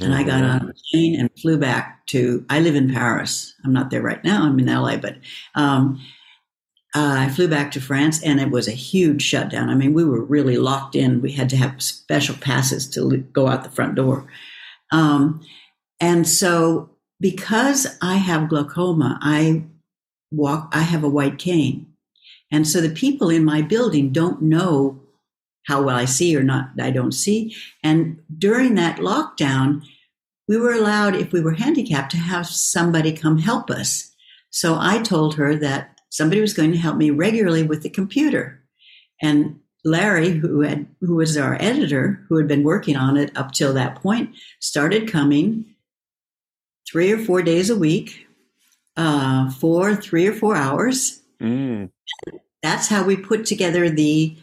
And 0.00 0.14
I 0.14 0.22
got 0.22 0.44
on 0.44 0.70
a 0.70 0.74
plane 0.92 1.18
and 1.18 1.28
flew 1.40 1.58
back 1.58 2.06
to, 2.08 2.44
I 2.48 2.60
live 2.60 2.76
in 2.76 2.92
Paris. 2.92 3.54
I'm 3.64 3.72
not 3.72 3.90
there 3.90 4.02
right 4.02 4.22
now. 4.22 4.44
I'm 4.44 4.58
in 4.60 4.66
LA, 4.66 4.96
but 4.96 5.16
um, 5.56 6.00
uh, 6.94 7.16
I 7.18 7.28
flew 7.30 7.48
back 7.48 7.72
to 7.72 7.80
France 7.80 8.22
and 8.22 8.40
it 8.40 8.50
was 8.50 8.68
a 8.68 8.72
huge 8.72 9.22
shutdown. 9.22 9.68
I 9.68 9.74
mean, 9.74 9.94
we 9.94 10.04
were 10.04 10.24
really 10.24 10.56
locked 10.56 10.94
in. 10.94 11.20
We 11.20 11.32
had 11.32 11.48
to 11.50 11.56
have 11.56 11.82
special 11.82 12.36
passes 12.36 12.88
to 12.90 13.16
go 13.32 13.48
out 13.48 13.64
the 13.64 13.70
front 13.70 13.96
door. 13.96 14.26
Um, 14.92 15.40
and 16.00 16.28
so 16.28 16.90
because 17.20 17.86
I 18.00 18.16
have 18.16 18.48
glaucoma, 18.48 19.18
I 19.20 19.64
walk, 20.30 20.70
I 20.72 20.82
have 20.82 21.02
a 21.02 21.08
white 21.08 21.38
cane. 21.38 21.87
And 22.50 22.66
so 22.66 22.80
the 22.80 22.90
people 22.90 23.30
in 23.30 23.44
my 23.44 23.62
building 23.62 24.10
don't 24.10 24.42
know 24.42 25.00
how 25.66 25.82
well 25.82 25.96
I 25.96 26.06
see 26.06 26.34
or 26.36 26.42
not, 26.42 26.70
I 26.80 26.90
don't 26.90 27.12
see. 27.12 27.54
And 27.82 28.22
during 28.38 28.74
that 28.74 28.98
lockdown, 28.98 29.82
we 30.48 30.56
were 30.56 30.72
allowed, 30.72 31.14
if 31.14 31.30
we 31.30 31.42
were 31.42 31.52
handicapped, 31.52 32.10
to 32.12 32.16
have 32.16 32.46
somebody 32.46 33.12
come 33.12 33.38
help 33.38 33.70
us. 33.70 34.10
So 34.50 34.78
I 34.80 35.02
told 35.02 35.34
her 35.34 35.54
that 35.56 36.00
somebody 36.08 36.40
was 36.40 36.54
going 36.54 36.72
to 36.72 36.78
help 36.78 36.96
me 36.96 37.10
regularly 37.10 37.62
with 37.62 37.82
the 37.82 37.90
computer. 37.90 38.62
And 39.20 39.60
Larry, 39.84 40.30
who 40.30 40.62
had 40.62 40.86
who 41.00 41.16
was 41.16 41.36
our 41.36 41.56
editor, 41.60 42.24
who 42.28 42.36
had 42.36 42.48
been 42.48 42.62
working 42.64 42.96
on 42.96 43.16
it 43.16 43.36
up 43.36 43.52
till 43.52 43.74
that 43.74 43.96
point, 44.02 44.34
started 44.60 45.10
coming 45.10 45.74
three 46.90 47.12
or 47.12 47.18
four 47.18 47.42
days 47.42 47.68
a 47.70 47.76
week 47.76 48.26
uh, 48.96 49.50
for 49.50 49.94
three 49.94 50.26
or 50.26 50.32
four 50.32 50.56
hours. 50.56 51.20
Mm. 51.40 51.90
That's 52.62 52.88
how 52.88 53.04
we 53.04 53.16
put 53.16 53.46
together 53.46 53.88
the 53.88 54.36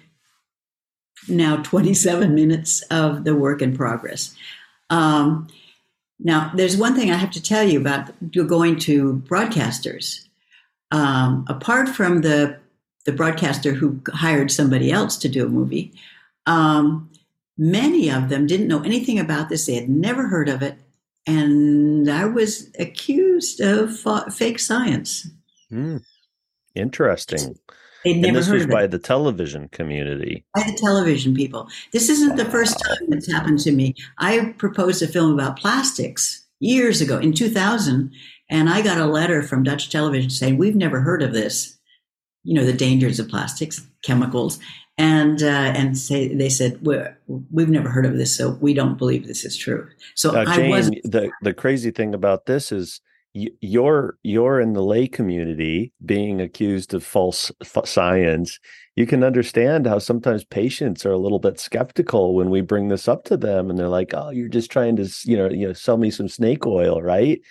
now 1.27 1.57
27 1.57 2.33
minutes 2.33 2.81
of 2.83 3.23
the 3.23 3.35
work 3.35 3.61
in 3.61 3.75
progress. 3.75 4.35
Um, 4.89 5.47
now, 6.19 6.51
there's 6.55 6.77
one 6.77 6.95
thing 6.95 7.11
I 7.11 7.17
have 7.17 7.31
to 7.31 7.41
tell 7.41 7.63
you 7.63 7.79
about 7.79 8.11
going 8.31 8.79
to 8.79 9.21
broadcasters. 9.27 10.25
Um, 10.91 11.45
apart 11.49 11.89
from 11.89 12.21
the 12.21 12.57
the 13.05 13.11
broadcaster 13.11 13.71
who 13.71 14.01
hired 14.13 14.51
somebody 14.51 14.91
else 14.91 15.15
to 15.17 15.29
do 15.29 15.45
a 15.45 15.49
movie, 15.49 15.93
um, 16.47 17.11
many 17.57 18.09
of 18.09 18.29
them 18.29 18.47
didn't 18.47 18.67
know 18.67 18.81
anything 18.81 19.19
about 19.19 19.49
this. 19.49 19.65
They 19.65 19.75
had 19.75 19.89
never 19.89 20.27
heard 20.27 20.47
of 20.47 20.61
it, 20.61 20.77
and 21.27 22.09
I 22.09 22.25
was 22.25 22.71
accused 22.79 23.61
of 23.61 23.99
fa- 23.99 24.31
fake 24.31 24.59
science. 24.59 25.27
Mm, 25.71 26.03
interesting. 26.75 27.55
They'd 28.05 28.17
never 28.17 28.27
and 28.27 28.37
this 28.37 28.47
heard 28.47 28.55
was 28.57 28.67
by 28.67 28.83
it. 28.83 28.91
the 28.91 28.99
television 28.99 29.67
community. 29.69 30.45
By 30.53 30.61
the 30.61 30.77
television 30.77 31.33
people. 31.33 31.67
This 31.91 32.07
isn't 32.07 32.35
the 32.35 32.45
first 32.45 32.79
time 32.85 33.07
it's 33.09 33.31
happened 33.31 33.59
to 33.61 33.71
me. 33.71 33.95
I 34.19 34.53
proposed 34.59 35.01
a 35.01 35.07
film 35.07 35.33
about 35.33 35.57
plastics 35.57 36.45
years 36.59 37.01
ago 37.01 37.17
in 37.17 37.33
2000, 37.33 38.11
and 38.49 38.69
I 38.69 38.83
got 38.83 38.99
a 38.99 39.07
letter 39.07 39.41
from 39.41 39.63
Dutch 39.63 39.89
television 39.89 40.29
saying, 40.29 40.57
We've 40.57 40.75
never 40.75 41.01
heard 41.01 41.23
of 41.23 41.33
this. 41.33 41.79
You 42.43 42.53
know, 42.53 42.63
the 42.63 42.73
dangers 42.73 43.19
of 43.19 43.27
plastics, 43.27 43.81
chemicals. 44.03 44.59
And 44.97 45.43
uh, 45.43 45.73
and 45.75 45.97
say 45.97 46.33
they 46.33 46.47
said 46.47 46.79
we've 46.87 47.69
never 47.69 47.89
heard 47.89 48.05
of 48.05 48.15
this, 48.15 48.33
so 48.33 48.51
we 48.61 48.73
don't 48.73 48.97
believe 48.97 49.27
this 49.27 49.43
is 49.43 49.57
true. 49.57 49.89
So 50.13 50.31
now, 50.31 50.45
I 50.47 50.69
was 50.69 50.89
the 51.03 51.31
the 51.41 51.53
crazy 51.53 51.91
thing 51.91 52.13
about 52.13 52.45
this 52.45 52.71
is 52.71 53.01
you're 53.35 54.17
you're 54.23 54.61
in 54.61 54.73
the 54.73 54.81
lay 54.81 55.07
community 55.07 55.91
being 56.05 56.39
accused 56.39 56.93
of 56.93 57.03
false 57.03 57.51
f- 57.61 57.85
science 57.85 58.59
you 58.95 59.05
can 59.05 59.25
understand 59.25 59.85
how 59.85 59.99
sometimes 59.99 60.45
patients 60.45 61.05
are 61.05 61.11
a 61.11 61.17
little 61.17 61.39
bit 61.39 61.59
skeptical 61.59 62.33
when 62.33 62.49
we 62.49 62.61
bring 62.61 62.87
this 62.87 63.09
up 63.09 63.25
to 63.25 63.35
them 63.35 63.69
and 63.69 63.77
they're 63.77 63.89
like 63.89 64.13
oh 64.13 64.29
you're 64.29 64.47
just 64.47 64.71
trying 64.71 64.95
to 64.95 65.09
you 65.25 65.35
know 65.35 65.49
you 65.49 65.67
know 65.67 65.73
sell 65.73 65.97
me 65.97 66.09
some 66.09 66.29
snake 66.29 66.65
oil 66.65 67.01
right 67.01 67.41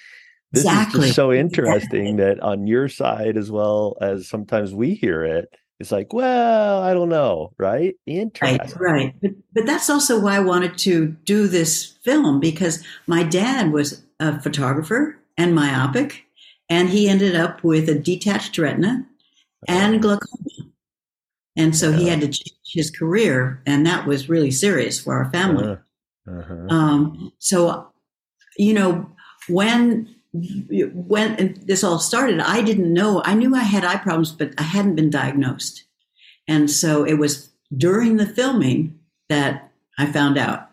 this 0.53 0.64
exactly. 0.64 1.00
is 1.00 1.07
just 1.07 1.17
so 1.17 1.33
interesting 1.45 2.07
exactly. 2.07 2.35
that 2.35 2.41
on 2.41 2.67
your 2.67 2.88
side 2.88 3.37
as 3.37 3.50
well 3.50 3.97
as 4.00 4.26
sometimes 4.26 4.73
we 4.73 4.95
hear 4.95 5.23
it 5.23 5.55
it's 5.81 5.93
like 5.93 6.14
well 6.14 6.83
i 6.83 6.95
don't 6.95 7.11
know 7.11 7.53
right 7.59 7.95
interesting 8.07 8.81
right, 8.81 8.93
right. 8.93 9.14
But, 9.21 9.33
but 9.53 9.67
that's 9.67 9.91
also 9.91 10.19
why 10.19 10.37
i 10.37 10.41
wanted 10.41 10.79
to 10.79 11.09
do 11.25 11.47
this 11.47 11.99
film 12.05 12.41
because 12.41 12.83
my 13.07 13.23
dad 13.23 13.71
was 13.71 14.03
a 14.19 14.41
photographer 14.41 15.19
and 15.37 15.55
myopic, 15.55 16.25
and 16.69 16.88
he 16.88 17.09
ended 17.09 17.35
up 17.35 17.62
with 17.62 17.88
a 17.88 17.95
detached 17.95 18.59
retina 18.59 19.07
and 19.69 20.00
glaucoma. 20.00 20.45
And 21.57 21.76
so 21.76 21.93
he 21.93 22.09
had 22.09 22.21
to 22.21 22.26
change 22.26 22.59
his 22.67 22.91
career, 22.91 23.62
and 23.64 23.87
that 23.87 24.07
was 24.07 24.29
really 24.29 24.50
serious 24.50 25.00
for 25.00 25.14
our 25.14 25.31
family. 25.31 25.69
Uh-huh. 25.69 26.33
uh-huh. 26.33 26.75
Um, 26.75 27.33
so, 27.38 27.93
you 28.57 28.75
know, 28.75 29.09
when 29.49 30.14
when 30.33 31.61
this 31.64 31.85
all 31.85 32.00
started, 32.00 32.41
I 32.41 32.62
didn't 32.62 32.93
know. 32.93 33.23
I 33.25 33.35
knew 33.35 33.55
I 33.55 33.61
had 33.61 33.85
eye 33.85 33.99
problems, 33.99 34.33
but 34.33 34.53
I 34.59 34.62
hadn't 34.62 34.97
been 34.97 35.11
diagnosed. 35.11 35.85
And 36.49 36.69
so 36.71 37.05
it 37.05 37.14
was 37.14 37.50
during 37.76 38.17
the 38.17 38.26
filming 38.26 38.99
that 39.29 39.71
I 39.99 40.07
found 40.07 40.37
out. 40.37 40.71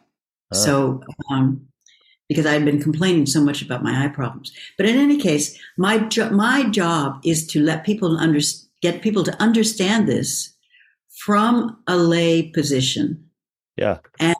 Uh. 0.52 0.56
So 0.56 1.04
um, 1.30 1.68
because 2.32 2.46
I 2.46 2.54
had 2.54 2.64
been 2.64 2.82
complaining 2.82 3.26
so 3.26 3.44
much 3.44 3.62
about 3.62 3.84
my 3.84 4.06
eye 4.06 4.08
problems. 4.08 4.54
But 4.78 4.86
in 4.86 4.98
any 4.98 5.18
case, 5.18 5.60
my 5.78 5.98
jo- 5.98 6.30
my 6.30 6.64
job 6.70 7.20
is 7.26 7.46
to 7.48 7.60
let 7.60 7.84
people 7.84 8.18
under- 8.18 8.40
get 8.82 9.02
people 9.02 9.26
to 9.26 9.42
understand 9.42 10.08
this 10.08 10.54
from 11.10 11.78
a 11.88 11.98
lay 11.98 12.44
position. 12.44 13.30
Yeah. 13.76 13.98
And 14.18 14.38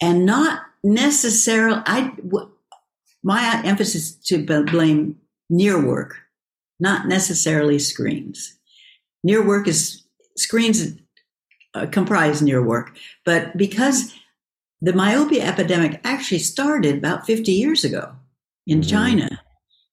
and 0.00 0.24
not 0.24 0.60
necessarily 0.84 1.82
I 1.84 2.12
w- 2.22 2.48
my 3.24 3.60
emphasis 3.64 4.14
to 4.26 4.46
blame 4.64 5.16
near 5.50 5.84
work, 5.84 6.14
not 6.78 7.08
necessarily 7.08 7.80
screens. 7.80 8.56
Near 9.24 9.44
work 9.44 9.66
is 9.66 10.04
screens 10.36 10.92
uh, 11.74 11.86
comprise 11.86 12.40
near 12.40 12.62
work, 12.62 12.96
but 13.24 13.56
because 13.56 14.14
the 14.80 14.92
myopia 14.92 15.44
epidemic 15.44 16.00
actually 16.04 16.38
started 16.38 16.98
about 16.98 17.26
50 17.26 17.52
years 17.52 17.84
ago 17.84 18.12
in 18.66 18.80
mm-hmm. 18.80 18.90
China. 18.90 19.42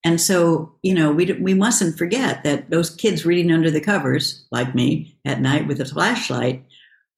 And 0.05 0.19
so, 0.19 0.75
you 0.81 0.93
know, 0.93 1.11
we, 1.11 1.31
we 1.33 1.53
mustn't 1.53 1.97
forget 1.97 2.43
that 2.43 2.69
those 2.69 2.89
kids 2.89 3.25
reading 3.25 3.51
under 3.51 3.71
the 3.71 3.79
covers, 3.79 4.45
like 4.51 4.75
me 4.75 5.17
at 5.23 5.39
night 5.39 5.67
with 5.67 5.79
a 5.79 5.85
flashlight, 5.85 6.65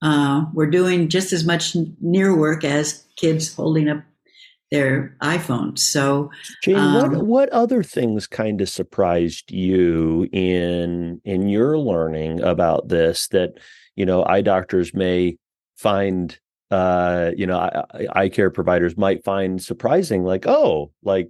uh, 0.04 0.46
were 0.54 0.70
doing 0.70 1.10
just 1.10 1.34
as 1.34 1.44
much 1.44 1.76
near 2.00 2.38
work 2.38 2.64
as 2.64 3.04
kids 3.18 3.54
holding 3.54 3.90
up 3.90 4.04
their 4.72 5.16
iPhones. 5.22 5.80
So, 5.80 6.30
Jane, 6.64 6.76
um, 6.76 6.94
what 6.94 7.26
what 7.26 7.50
other 7.50 7.82
things 7.82 8.28
kind 8.28 8.62
of 8.62 8.70
surprised 8.70 9.52
you 9.52 10.28
in 10.32 11.22
in 11.24 11.50
your 11.50 11.78
learning 11.78 12.42
about 12.42 12.90
this 12.90 13.28
that 13.30 13.54
you 13.96 14.06
know 14.06 14.26
eye 14.26 14.42
doctors 14.42 14.94
may 14.94 15.38
find 15.78 16.40
uh, 16.72 17.32
you 17.38 17.46
know, 17.46 17.70
eye 18.14 18.30
care 18.30 18.50
providers 18.50 18.98
might 18.98 19.24
find 19.24 19.62
surprising, 19.62 20.24
like, 20.24 20.48
oh, 20.48 20.92
like, 21.04 21.30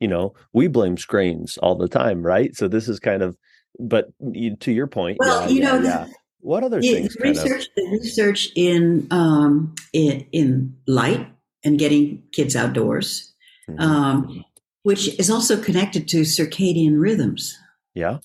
you 0.00 0.08
know, 0.08 0.34
we 0.52 0.68
blame 0.68 0.96
screens 0.98 1.58
all 1.58 1.76
the 1.76 1.88
time, 1.88 2.22
right? 2.22 2.54
So 2.54 2.68
this 2.68 2.88
is 2.88 3.00
kind 3.00 3.22
of, 3.22 3.36
but 3.78 4.08
to 4.20 4.72
your 4.72 4.86
point, 4.86 5.18
well, 5.20 5.42
yeah, 5.42 5.48
you 5.48 5.62
yeah, 5.62 5.72
know, 5.72 5.82
yeah. 5.82 6.06
What 6.40 6.62
other 6.62 6.82
things? 6.82 7.16
Research, 7.20 7.68
of... 7.76 7.92
research 7.92 8.50
in 8.54 9.08
um, 9.10 9.74
in, 9.94 10.26
in 10.30 10.76
light 10.86 11.26
and 11.64 11.78
getting 11.78 12.22
kids 12.32 12.54
outdoors, 12.54 13.32
mm-hmm. 13.68 13.80
um, 13.80 14.44
which 14.82 15.18
is 15.18 15.30
also 15.30 15.60
connected 15.60 16.06
to 16.08 16.20
circadian 16.20 17.00
rhythms. 17.00 17.58
Yeah. 17.94 18.18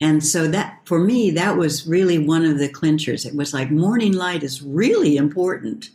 And 0.00 0.24
so 0.24 0.46
that 0.48 0.80
for 0.84 1.00
me, 1.00 1.30
that 1.32 1.56
was 1.56 1.86
really 1.86 2.18
one 2.18 2.44
of 2.44 2.58
the 2.58 2.68
clinchers. 2.68 3.26
It 3.26 3.34
was 3.34 3.52
like 3.52 3.70
morning 3.70 4.12
light 4.12 4.42
is 4.42 4.62
really 4.62 5.16
important. 5.16 5.90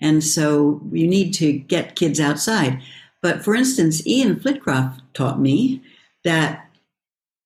And 0.00 0.22
so 0.22 0.80
you 0.92 1.06
need 1.06 1.32
to 1.34 1.52
get 1.52 1.96
kids 1.96 2.20
outside. 2.20 2.82
But 3.22 3.44
for 3.44 3.54
instance, 3.54 4.06
Ian 4.06 4.40
Flitcroft 4.40 5.00
taught 5.14 5.40
me 5.40 5.82
that 6.24 6.68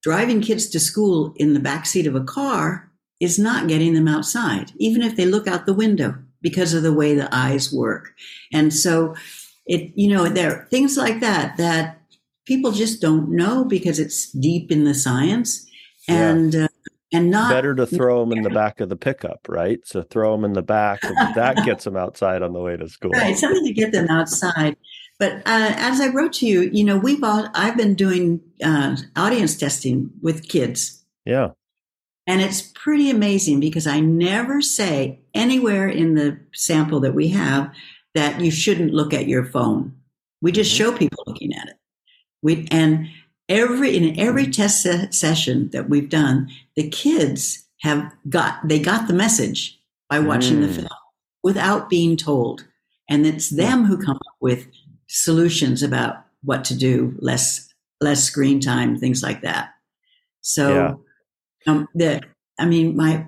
driving 0.02 0.40
kids 0.40 0.68
to 0.68 0.80
school 0.80 1.32
in 1.36 1.54
the 1.54 1.60
back 1.60 1.86
seat 1.86 2.06
of 2.06 2.14
a 2.14 2.24
car 2.24 2.90
is 3.20 3.38
not 3.38 3.68
getting 3.68 3.94
them 3.94 4.08
outside, 4.08 4.72
even 4.76 5.02
if 5.02 5.16
they 5.16 5.26
look 5.26 5.46
out 5.46 5.64
the 5.64 5.74
window 5.74 6.14
because 6.40 6.74
of 6.74 6.82
the 6.82 6.92
way 6.92 7.14
the 7.14 7.32
eyes 7.34 7.72
work. 7.72 8.12
And 8.52 8.74
so 8.74 9.14
it, 9.66 9.92
you 9.94 10.08
know, 10.08 10.28
there 10.28 10.56
are 10.56 10.64
things 10.70 10.96
like 10.96 11.20
that 11.20 11.56
that 11.56 12.00
people 12.46 12.72
just 12.72 13.00
don't 13.00 13.30
know 13.30 13.64
because 13.64 14.00
it's 14.00 14.30
deep 14.32 14.72
in 14.72 14.84
the 14.84 14.94
science 14.94 15.66
and 16.08 16.54
yeah. 16.54 16.64
uh, 16.64 16.68
and 17.12 17.30
not 17.30 17.50
better 17.50 17.74
to 17.74 17.86
throw 17.86 18.20
them 18.20 18.36
in 18.36 18.42
the 18.42 18.50
back 18.50 18.80
of 18.80 18.88
the 18.88 18.96
pickup, 18.96 19.46
right? 19.48 19.80
So 19.84 20.02
throw 20.02 20.32
them 20.32 20.44
in 20.44 20.54
the 20.54 20.62
back, 20.62 21.00
that 21.34 21.62
gets 21.64 21.84
them 21.84 21.96
outside 21.96 22.42
on 22.42 22.52
the 22.52 22.60
way 22.60 22.76
to 22.76 22.88
school. 22.88 23.10
Right, 23.10 23.36
something 23.36 23.64
to 23.64 23.72
get 23.72 23.92
them 23.92 24.08
outside. 24.08 24.76
But 25.18 25.36
uh, 25.36 25.74
as 25.76 26.00
I 26.00 26.08
wrote 26.08 26.32
to 26.34 26.46
you, 26.46 26.62
you 26.72 26.84
know, 26.84 26.96
we've 26.96 27.22
all 27.22 27.48
I've 27.54 27.76
been 27.76 27.94
doing 27.94 28.40
uh, 28.64 28.96
audience 29.14 29.56
testing 29.56 30.10
with 30.20 30.48
kids. 30.48 31.04
Yeah. 31.24 31.50
And 32.26 32.40
it's 32.40 32.62
pretty 32.62 33.10
amazing 33.10 33.60
because 33.60 33.86
I 33.86 34.00
never 34.00 34.62
say 34.62 35.20
anywhere 35.34 35.88
in 35.88 36.14
the 36.14 36.38
sample 36.54 37.00
that 37.00 37.14
we 37.14 37.28
have 37.28 37.70
that 38.14 38.40
you 38.40 38.50
shouldn't 38.50 38.92
look 38.92 39.12
at 39.12 39.26
your 39.26 39.44
phone. 39.44 39.96
We 40.40 40.52
just 40.52 40.72
mm-hmm. 40.72 40.90
show 40.90 40.96
people 40.96 41.24
looking 41.26 41.52
at 41.54 41.68
it. 41.68 41.76
We 42.42 42.66
and 42.70 43.08
every 43.52 43.96
in 43.96 44.18
every 44.18 44.46
test 44.46 44.82
se- 44.82 45.10
session 45.10 45.68
that 45.70 45.88
we've 45.88 46.08
done, 46.08 46.48
the 46.74 46.88
kids 46.88 47.68
have 47.82 48.12
got 48.28 48.66
they 48.66 48.78
got 48.78 49.06
the 49.06 49.14
message 49.14 49.78
by 50.08 50.18
watching 50.18 50.58
mm. 50.58 50.66
the 50.66 50.72
film 50.72 50.88
without 51.42 51.88
being 51.88 52.16
told, 52.16 52.64
and 53.08 53.26
it's 53.26 53.50
them 53.50 53.84
who 53.84 53.98
come 53.98 54.16
up 54.16 54.36
with 54.40 54.66
solutions 55.08 55.82
about 55.82 56.24
what 56.42 56.64
to 56.64 56.76
do, 56.76 57.14
less 57.18 57.68
less 58.00 58.24
screen 58.24 58.60
time, 58.60 58.98
things 58.98 59.22
like 59.22 59.42
that. 59.42 59.70
So, 60.40 60.74
yeah. 60.74 61.72
um, 61.72 61.88
the 61.94 62.22
I 62.58 62.66
mean, 62.66 62.96
my 62.96 63.26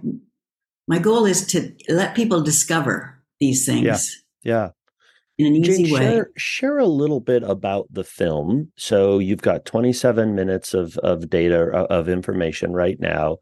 my 0.88 0.98
goal 0.98 1.26
is 1.26 1.46
to 1.48 1.72
let 1.88 2.16
people 2.16 2.42
discover 2.42 3.22
these 3.40 3.66
things. 3.66 3.84
Yeah. 4.42 4.64
Yeah. 4.64 4.70
In 5.36 5.46
an 5.46 5.56
easy 5.56 5.84
Jane, 5.84 5.94
way. 5.94 6.00
Share, 6.00 6.30
share 6.36 6.78
a 6.78 6.86
little 6.86 7.20
bit 7.20 7.42
about 7.42 7.86
the 7.90 8.04
film. 8.04 8.70
So 8.76 9.18
you've 9.18 9.42
got 9.42 9.64
27 9.64 10.34
minutes 10.34 10.74
of 10.74 10.96
of 10.98 11.28
data 11.28 11.70
uh, 11.74 11.86
of 11.90 12.08
information 12.08 12.72
right 12.72 12.98
now 13.00 13.38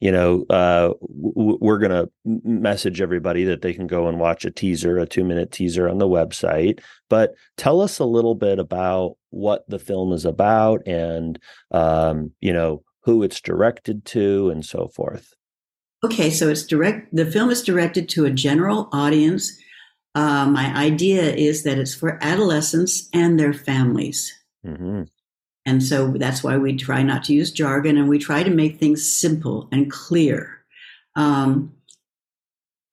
you 0.00 0.12
know, 0.12 0.44
uh, 0.48 0.92
w- 1.00 1.58
we're 1.60 1.78
going 1.78 1.90
to 1.90 2.08
message 2.24 3.00
everybody 3.00 3.44
that 3.44 3.62
they 3.62 3.72
can 3.72 3.86
go 3.86 4.06
and 4.08 4.20
watch 4.20 4.44
a 4.44 4.50
teaser, 4.50 4.98
a 4.98 5.06
two 5.06 5.24
minute 5.24 5.50
teaser 5.50 5.88
on 5.88 5.98
the 5.98 6.06
website. 6.06 6.80
But 7.08 7.34
tell 7.56 7.80
us 7.80 7.98
a 7.98 8.04
little 8.04 8.34
bit 8.34 8.58
about 8.58 9.16
what 9.30 9.68
the 9.68 9.78
film 9.78 10.12
is 10.12 10.24
about 10.24 10.86
and, 10.86 11.38
um, 11.72 12.32
you 12.40 12.52
know, 12.52 12.82
who 13.02 13.22
it's 13.22 13.40
directed 13.40 14.04
to 14.06 14.50
and 14.50 14.64
so 14.64 14.88
forth. 14.88 15.34
Okay, 16.04 16.30
so 16.30 16.48
it's 16.48 16.64
direct. 16.64 17.12
The 17.12 17.26
film 17.26 17.50
is 17.50 17.62
directed 17.62 18.08
to 18.10 18.24
a 18.24 18.30
general 18.30 18.88
audience. 18.92 19.58
Uh, 20.14 20.46
my 20.46 20.74
idea 20.74 21.34
is 21.34 21.62
that 21.62 21.78
it's 21.78 21.94
for 21.94 22.18
adolescents 22.22 23.08
and 23.12 23.38
their 23.38 23.52
families. 23.52 24.34
Mm-hmm. 24.66 25.02
And 25.66 25.82
so 25.82 26.12
that's 26.12 26.42
why 26.42 26.56
we 26.56 26.76
try 26.76 27.02
not 27.02 27.24
to 27.24 27.34
use 27.34 27.52
jargon 27.52 27.98
and 27.98 28.08
we 28.08 28.18
try 28.18 28.42
to 28.42 28.50
make 28.50 28.78
things 28.78 29.06
simple 29.06 29.68
and 29.70 29.90
clear. 29.90 30.64
Um, 31.14 31.74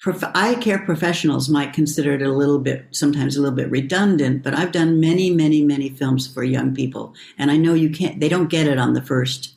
prof- 0.02 0.32
eye 0.36 0.56
care 0.56 0.80
professionals 0.80 1.48
might 1.48 1.74
consider 1.74 2.14
it 2.14 2.22
a 2.22 2.34
little 2.34 2.60
bit, 2.60 2.86
sometimes 2.92 3.38
a 3.38 3.42
little 3.42 3.56
bit 3.56 3.72
redundant, 3.72 4.44
but 4.44 4.54
I've 4.54 4.74
done 4.74 5.00
many, 5.00 5.32
many, 5.32 5.64
many 5.64 5.90
films 5.90 6.28
for 6.28 6.44
young 6.44 6.76
people. 6.76 7.14
And 7.38 7.50
I 7.50 7.58
know 7.58 7.74
you 7.74 7.90
can't, 7.90 8.20
they 8.20 8.30
don't 8.30 8.50
get 8.50 8.68
it 8.68 8.78
on 8.78 8.94
the 8.94 9.02
first, 9.02 9.56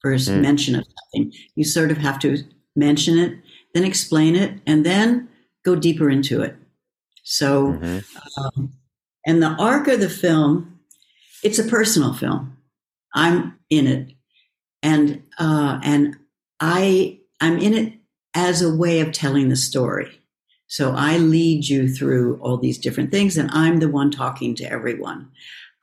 first 0.00 0.28
mm. 0.28 0.40
mention 0.40 0.76
of 0.76 0.86
something. 1.12 1.32
You 1.56 1.64
sort 1.64 1.90
of 1.90 1.98
have 1.98 2.18
to 2.20 2.42
mention 2.74 3.18
it, 3.18 3.38
then 3.74 3.84
explain 3.84 4.34
it, 4.34 4.60
and 4.66 4.84
then 4.84 5.28
go 5.64 5.76
deeper 5.76 6.10
into 6.10 6.42
it. 6.42 6.56
So, 7.22 7.72
mm-hmm. 7.72 8.40
um, 8.40 8.72
and 9.26 9.42
the 9.42 9.56
arc 9.58 9.88
of 9.88 10.00
the 10.00 10.10
film 10.10 10.74
it's 11.44 11.58
a 11.58 11.64
personal 11.64 12.14
film. 12.14 12.56
I'm 13.14 13.58
in 13.70 13.86
it, 13.86 14.14
and 14.82 15.22
uh, 15.38 15.78
and 15.84 16.16
I 16.58 17.20
I'm 17.40 17.58
in 17.58 17.74
it 17.74 17.92
as 18.34 18.62
a 18.62 18.74
way 18.74 19.00
of 19.00 19.12
telling 19.12 19.50
the 19.50 19.56
story. 19.56 20.20
So 20.66 20.94
I 20.96 21.18
lead 21.18 21.68
you 21.68 21.94
through 21.94 22.40
all 22.40 22.56
these 22.56 22.78
different 22.78 23.12
things, 23.12 23.36
and 23.36 23.50
I'm 23.52 23.78
the 23.78 23.90
one 23.90 24.10
talking 24.10 24.56
to 24.56 24.64
everyone, 24.64 25.30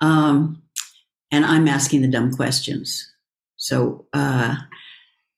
um, 0.02 0.64
and 1.32 1.46
I'm 1.46 1.68
asking 1.68 2.02
the 2.02 2.10
dumb 2.10 2.34
questions. 2.34 3.10
So 3.56 4.08
uh, 4.12 4.56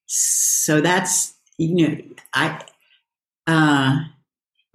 so 0.08 0.82
that's 0.82 1.36
you 1.58 1.88
know 1.88 2.02
I. 2.34 2.64
Uh, 3.46 4.06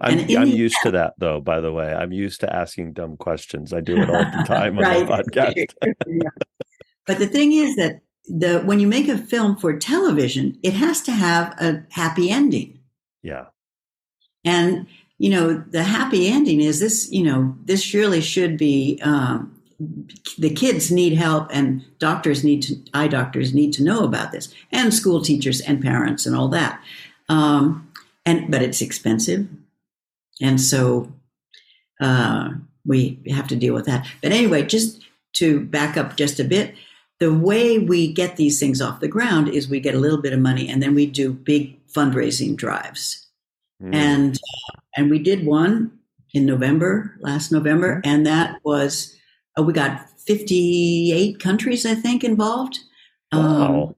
I'm, 0.01 0.19
I'm 0.37 0.47
used 0.47 0.77
to 0.83 0.91
that 0.99 1.13
though, 1.17 1.41
by 1.41 1.59
the 1.59 1.71
way. 1.71 1.93
I'm 1.93 2.11
used 2.11 2.41
to 2.41 2.53
asking 2.53 2.93
dumb 2.93 3.17
questions. 3.17 3.73
I 3.73 3.81
do 3.81 4.01
it 4.01 4.09
all 4.09 4.23
the 4.23 4.43
time 4.47 4.77
right. 4.77 5.01
on 5.01 5.05
the 5.05 5.33
podcast. 5.33 5.73
but 7.05 7.19
the 7.19 7.27
thing 7.27 7.53
is 7.53 7.75
that 7.75 8.01
the 8.27 8.59
when 8.59 8.79
you 8.79 8.87
make 8.87 9.07
a 9.07 9.17
film 9.17 9.55
for 9.57 9.77
television, 9.77 10.57
it 10.63 10.73
has 10.73 11.01
to 11.03 11.11
have 11.11 11.53
a 11.59 11.83
happy 11.91 12.29
ending. 12.29 12.79
Yeah. 13.23 13.45
And 14.45 14.87
you 15.17 15.29
know, 15.29 15.53
the 15.53 15.83
happy 15.83 16.29
ending 16.29 16.61
is 16.61 16.79
this, 16.79 17.11
you 17.11 17.23
know, 17.23 17.55
this 17.65 17.81
surely 17.81 18.21
should 18.21 18.57
be 18.57 18.99
um, 19.03 19.59
the 20.37 20.49
kids 20.49 20.91
need 20.91 21.13
help 21.13 21.49
and 21.51 21.83
doctors 21.99 22.43
need 22.43 22.61
to 22.61 22.75
eye 22.93 23.07
doctors 23.07 23.53
need 23.53 23.71
to 23.73 23.83
know 23.83 24.03
about 24.03 24.31
this 24.31 24.53
and 24.71 24.93
school 24.93 25.21
teachers 25.21 25.61
and 25.61 25.81
parents 25.81 26.25
and 26.25 26.35
all 26.35 26.49
that 26.49 26.81
um, 27.29 27.89
and 28.25 28.51
but 28.51 28.61
it's 28.61 28.81
expensive 28.81 29.47
and 30.41 30.59
so 30.59 31.11
uh, 32.01 32.49
we 32.85 33.19
have 33.29 33.47
to 33.49 33.55
deal 33.55 33.73
with 33.73 33.85
that. 33.85 34.07
But 34.21 34.31
anyway, 34.31 34.63
just 34.63 35.01
to 35.33 35.59
back 35.59 35.97
up 35.97 36.15
just 36.15 36.39
a 36.39 36.43
bit, 36.43 36.75
the 37.19 37.33
way 37.33 37.77
we 37.77 38.11
get 38.11 38.37
these 38.37 38.59
things 38.59 38.81
off 38.81 39.01
the 39.01 39.07
ground 39.07 39.49
is 39.49 39.69
we 39.69 39.79
get 39.79 39.95
a 39.95 39.99
little 39.99 40.21
bit 40.21 40.33
of 40.33 40.39
money 40.39 40.69
and 40.69 40.81
then 40.81 40.95
we 40.95 41.05
do 41.05 41.33
big 41.33 41.77
fundraising 41.87 42.55
drives. 42.55 43.27
Mm. 43.81 43.95
And 43.95 44.39
and 44.95 45.09
we 45.09 45.19
did 45.19 45.45
one 45.45 45.91
in 46.33 46.45
November, 46.45 47.15
last 47.19 47.51
November, 47.51 47.97
mm-hmm. 47.97 48.09
and 48.09 48.25
that 48.25 48.59
was 48.63 49.15
uh, 49.57 49.63
we 49.63 49.73
got 49.73 50.09
58 50.19 51.39
countries 51.39 51.85
I 51.85 51.95
think 51.95 52.23
involved. 52.23 52.79
Wow. 53.31 53.83
Um, 53.89 53.95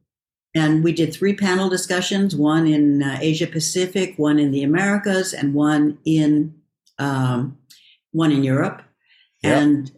and 0.53 0.83
we 0.83 0.91
did 0.91 1.13
three 1.13 1.33
panel 1.33 1.69
discussions 1.69 2.35
one 2.35 2.67
in 2.67 3.03
uh, 3.03 3.17
asia 3.21 3.47
pacific 3.47 4.13
one 4.17 4.39
in 4.39 4.51
the 4.51 4.63
americas 4.63 5.33
and 5.33 5.53
one 5.53 5.97
in 6.05 6.53
um, 6.99 7.57
one 8.11 8.31
in 8.31 8.43
europe. 8.43 8.81
Yep. 9.43 9.57
and 9.57 9.91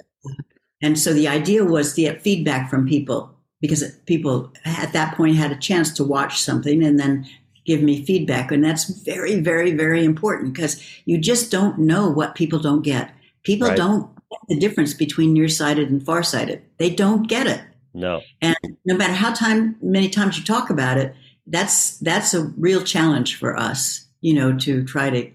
and 0.81 0.99
so 0.99 1.13
the 1.13 1.27
idea 1.27 1.63
was 1.65 1.93
to 1.93 2.01
get 2.01 2.21
feedback 2.21 2.69
from 2.69 2.87
people 2.87 3.33
because 3.61 3.89
people 4.05 4.51
at 4.65 4.93
that 4.93 5.15
point 5.15 5.35
had 5.35 5.51
a 5.51 5.57
chance 5.57 5.91
to 5.93 6.03
watch 6.03 6.41
something 6.41 6.83
and 6.83 6.99
then 6.99 7.25
give 7.65 7.81
me 7.81 8.03
feedback. 8.05 8.51
And 8.51 8.63
that's 8.63 8.85
very 9.03 9.39
very 9.39 9.71
very 9.71 10.05
important 10.05 10.53
because 10.53 10.81
you 11.05 11.17
just 11.17 11.51
don't 11.51 11.79
know 11.79 12.09
what 12.09 12.35
people 12.35 12.59
don't 12.59 12.83
get. 12.83 13.11
People 13.43 13.69
right. 13.69 13.77
don't 13.77 14.09
get 14.31 14.39
the 14.47 14.59
difference 14.59 14.93
between 14.93 15.33
nearsighted 15.33 15.89
and 15.89 16.03
farsighted. 16.05 16.61
They 16.77 16.89
don't 16.89 17.27
get 17.27 17.47
it 17.47 17.61
no. 17.93 18.21
And 18.41 18.57
no 18.85 18.95
matter 18.95 19.13
how 19.13 19.33
time 19.33 19.75
many 19.81 20.09
times 20.09 20.37
you 20.37 20.43
talk 20.43 20.69
about 20.69 20.97
it, 20.97 21.15
that's 21.45 21.97
that's 21.99 22.33
a 22.33 22.45
real 22.57 22.83
challenge 22.83 23.35
for 23.35 23.57
us, 23.57 24.07
you 24.21 24.33
know, 24.33 24.57
to 24.59 24.83
try 24.83 25.09
to 25.09 25.31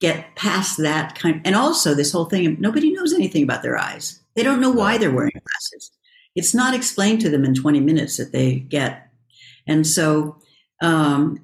get 0.00 0.36
past 0.36 0.76
that 0.78 1.14
kind 1.14 1.40
and 1.44 1.54
also 1.54 1.94
this 1.94 2.12
whole 2.12 2.26
thing 2.26 2.56
nobody 2.60 2.92
knows 2.92 3.14
anything 3.14 3.42
about 3.42 3.62
their 3.62 3.78
eyes. 3.78 4.20
They 4.34 4.42
don't 4.42 4.60
know 4.60 4.70
why 4.70 4.98
they're 4.98 5.10
wearing 5.10 5.32
glasses. 5.32 5.90
It's 6.34 6.54
not 6.54 6.74
explained 6.74 7.22
to 7.22 7.30
them 7.30 7.44
in 7.44 7.54
20 7.54 7.80
minutes 7.80 8.18
that 8.18 8.32
they 8.32 8.56
get. 8.56 9.08
And 9.66 9.86
so 9.86 10.38
um 10.82 11.40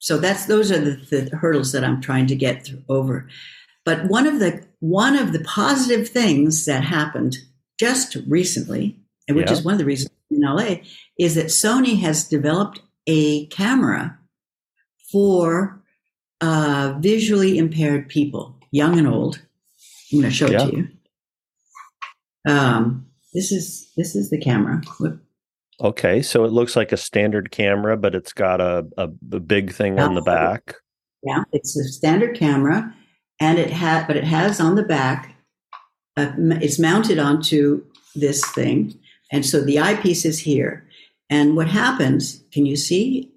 so 0.00 0.18
that's 0.18 0.46
those 0.46 0.72
are 0.72 0.78
the, 0.78 0.96
the 1.10 1.36
hurdles 1.36 1.72
that 1.72 1.84
I'm 1.84 2.00
trying 2.00 2.26
to 2.26 2.36
get 2.36 2.66
through, 2.66 2.82
over. 2.88 3.28
But 3.84 4.06
one 4.06 4.26
of 4.26 4.40
the 4.40 4.66
one 4.80 5.16
of 5.16 5.32
the 5.32 5.40
positive 5.40 6.08
things 6.08 6.64
that 6.64 6.82
happened 6.82 7.36
just 7.78 8.16
recently 8.26 8.98
which 9.30 9.46
yeah. 9.46 9.52
is 9.52 9.64
one 9.64 9.74
of 9.74 9.78
the 9.78 9.84
reasons 9.84 10.10
in 10.30 10.40
LA, 10.40 10.76
is 11.18 11.34
that 11.34 11.46
Sony 11.46 11.98
has 12.00 12.28
developed 12.28 12.80
a 13.06 13.46
camera 13.46 14.18
for 15.10 15.82
uh, 16.40 16.94
visually 17.00 17.58
impaired 17.58 18.08
people, 18.08 18.58
young 18.70 18.98
and 18.98 19.08
old. 19.08 19.40
I'm 20.12 20.20
going 20.20 20.30
to 20.30 20.36
show 20.36 20.48
yeah. 20.48 20.66
it 20.66 20.70
to 20.70 20.76
you. 20.76 20.88
Um, 22.46 23.06
this 23.32 23.50
is 23.50 23.90
this 23.96 24.14
is 24.14 24.30
the 24.30 24.38
camera. 24.38 24.80
Okay, 25.80 26.22
so 26.22 26.44
it 26.44 26.52
looks 26.52 26.76
like 26.76 26.92
a 26.92 26.96
standard 26.96 27.50
camera, 27.50 27.96
but 27.96 28.14
it's 28.14 28.32
got 28.32 28.60
a, 28.60 28.86
a, 28.96 29.08
a 29.32 29.40
big 29.40 29.72
thing 29.72 29.98
on 29.98 30.14
the 30.14 30.22
back. 30.22 30.74
Yeah, 31.22 31.42
it's 31.52 31.76
a 31.76 31.84
standard 31.84 32.36
camera, 32.36 32.94
and 33.40 33.58
it 33.58 33.70
had, 33.70 34.06
but 34.06 34.16
it 34.16 34.24
has 34.24 34.60
on 34.60 34.76
the 34.76 34.84
back. 34.84 35.36
Uh, 36.16 36.32
it's 36.36 36.78
mounted 36.78 37.18
onto 37.18 37.84
this 38.14 38.44
thing, 38.52 38.94
and 39.34 39.44
so 39.44 39.60
the 39.60 39.80
eyepiece 39.80 40.24
is 40.24 40.38
here. 40.38 40.86
And 41.28 41.56
what 41.56 41.66
happens, 41.66 42.44
can 42.52 42.66
you 42.66 42.76
see 42.76 43.32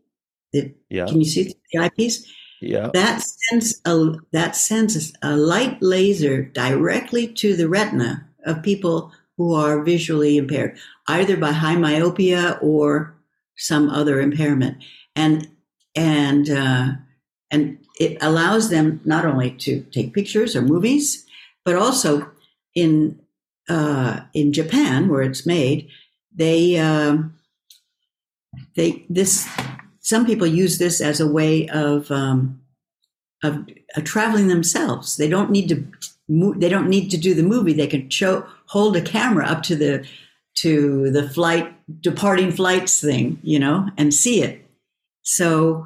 it? 0.54 0.78
Yeah. 0.90 1.08
Can 1.08 1.20
you 1.20 1.26
see 1.26 1.56
the 1.74 1.80
eyepiece? 1.80 2.32
Yeah. 2.62 2.92
That 2.94 3.24
sends 3.24 3.82
a 3.84 4.14
that 4.32 4.56
sends 4.56 5.12
a 5.24 5.36
light 5.36 5.82
laser 5.82 6.44
directly 6.44 7.28
to 7.34 7.56
the 7.56 7.68
retina 7.68 8.28
of 8.46 8.62
people 8.62 9.12
who 9.38 9.56
are 9.56 9.84
visually 9.84 10.38
impaired, 10.38 10.78
either 11.08 11.36
by 11.36 11.52
high 11.52 11.76
myopia 11.76 12.60
or 12.62 13.16
some 13.56 13.90
other 13.90 14.22
impairment. 14.22 14.84
And 15.16 15.50
and 15.96 16.48
uh, 16.48 16.92
and 17.50 17.80
it 18.00 18.18
allows 18.22 18.70
them 18.70 19.02
not 19.04 19.26
only 19.26 19.52
to 19.66 19.82
take 19.92 20.14
pictures 20.14 20.56
or 20.56 20.62
movies, 20.62 21.26
but 21.66 21.76
also 21.76 22.30
in 22.76 23.20
uh, 23.70 24.22
in 24.34 24.54
Japan, 24.54 25.10
where 25.10 25.22
it's 25.22 25.46
made, 25.46 25.90
they 26.34 26.78
uh, 26.78 27.18
they 28.76 29.06
this 29.10 29.48
some 30.00 30.26
people 30.26 30.48
use 30.48 30.78
this 30.78 31.02
as 31.02 31.20
a 31.20 31.28
way 31.28 31.68
of 31.70 32.10
um, 32.12 32.62
of 33.44 33.68
uh, 33.96 34.02
traveling 34.02 34.48
themselves. 34.48 35.18
They 35.18 35.30
don't 35.30 35.52
need 35.52 35.70
to 35.70 35.86
they 36.58 36.70
don't 36.70 36.90
need 36.90 37.10
to 37.12 37.18
do 37.18 37.34
the 37.34 37.44
movie. 37.44 37.74
They 37.74 37.88
can 37.88 38.10
show 38.10 38.46
hold 38.68 38.96
a 38.96 39.02
camera 39.02 39.46
up 39.46 39.64
to 39.64 39.76
the 39.76 40.08
to 40.60 41.12
the 41.12 41.30
flight 41.30 41.74
departing 42.02 42.52
flights 42.52 43.00
thing, 43.00 43.40
you 43.44 43.60
know, 43.60 43.90
and 43.98 44.14
see 44.14 44.42
it. 44.42 44.66
So 45.24 45.86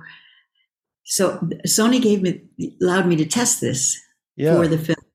so 1.05 1.37
Sony 1.67 2.01
gave 2.01 2.21
me 2.21 2.41
allowed 2.81 3.07
me 3.07 3.15
to 3.17 3.25
test 3.25 3.59
this 3.59 3.99
yeah. 4.35 4.55
for 4.55 4.67
the 4.67 4.77
film, 4.77 5.05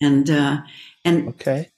and 0.00 0.30
uh, 0.30 0.62
and 1.04 1.28
okay. 1.28 1.70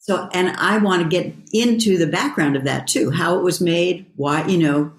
So 0.00 0.28
and 0.32 0.48
I 0.56 0.78
want 0.78 1.02
to 1.02 1.08
get 1.08 1.32
into 1.52 1.98
the 1.98 2.06
background 2.06 2.56
of 2.56 2.64
that 2.64 2.88
too, 2.88 3.10
how 3.10 3.38
it 3.38 3.42
was 3.42 3.60
made, 3.60 4.06
why 4.16 4.46
you 4.46 4.58
know, 4.58 4.92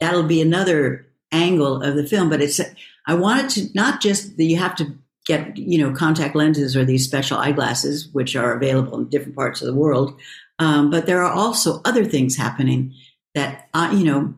that'll 0.00 0.22
be 0.22 0.40
another 0.40 1.06
angle 1.32 1.82
of 1.82 1.96
the 1.96 2.06
film. 2.06 2.30
But 2.30 2.40
it's 2.40 2.60
I 3.06 3.14
wanted 3.14 3.50
to 3.50 3.68
not 3.74 4.00
just 4.00 4.36
that 4.36 4.44
you 4.44 4.56
have 4.56 4.76
to 4.76 4.94
get 5.26 5.56
you 5.56 5.78
know 5.78 5.92
contact 5.92 6.36
lenses 6.36 6.76
or 6.76 6.84
these 6.84 7.04
special 7.04 7.38
eyeglasses, 7.38 8.08
which 8.12 8.36
are 8.36 8.54
available 8.54 8.98
in 8.98 9.08
different 9.08 9.36
parts 9.36 9.60
of 9.60 9.66
the 9.66 9.74
world, 9.74 10.18
um, 10.58 10.90
but 10.90 11.06
there 11.06 11.22
are 11.22 11.32
also 11.32 11.80
other 11.84 12.04
things 12.04 12.36
happening 12.36 12.94
that 13.34 13.68
uh, 13.74 13.90
you 13.92 14.04
know, 14.04 14.34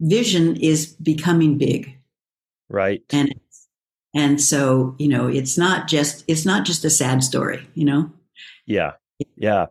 vision 0.00 0.56
is 0.56 0.96
becoming 0.96 1.56
big, 1.56 1.96
right? 2.68 3.02
And 3.10 3.34
and 4.14 4.40
so 4.40 4.96
you 4.98 5.08
know, 5.08 5.28
it's 5.28 5.56
not 5.56 5.86
just 5.86 6.24
it's 6.26 6.44
not 6.44 6.66
just 6.66 6.84
a 6.84 6.90
sad 6.90 7.22
story, 7.22 7.66
you 7.74 7.84
know. 7.84 8.10
Yeah, 8.68 8.92
yeah, 9.36 9.66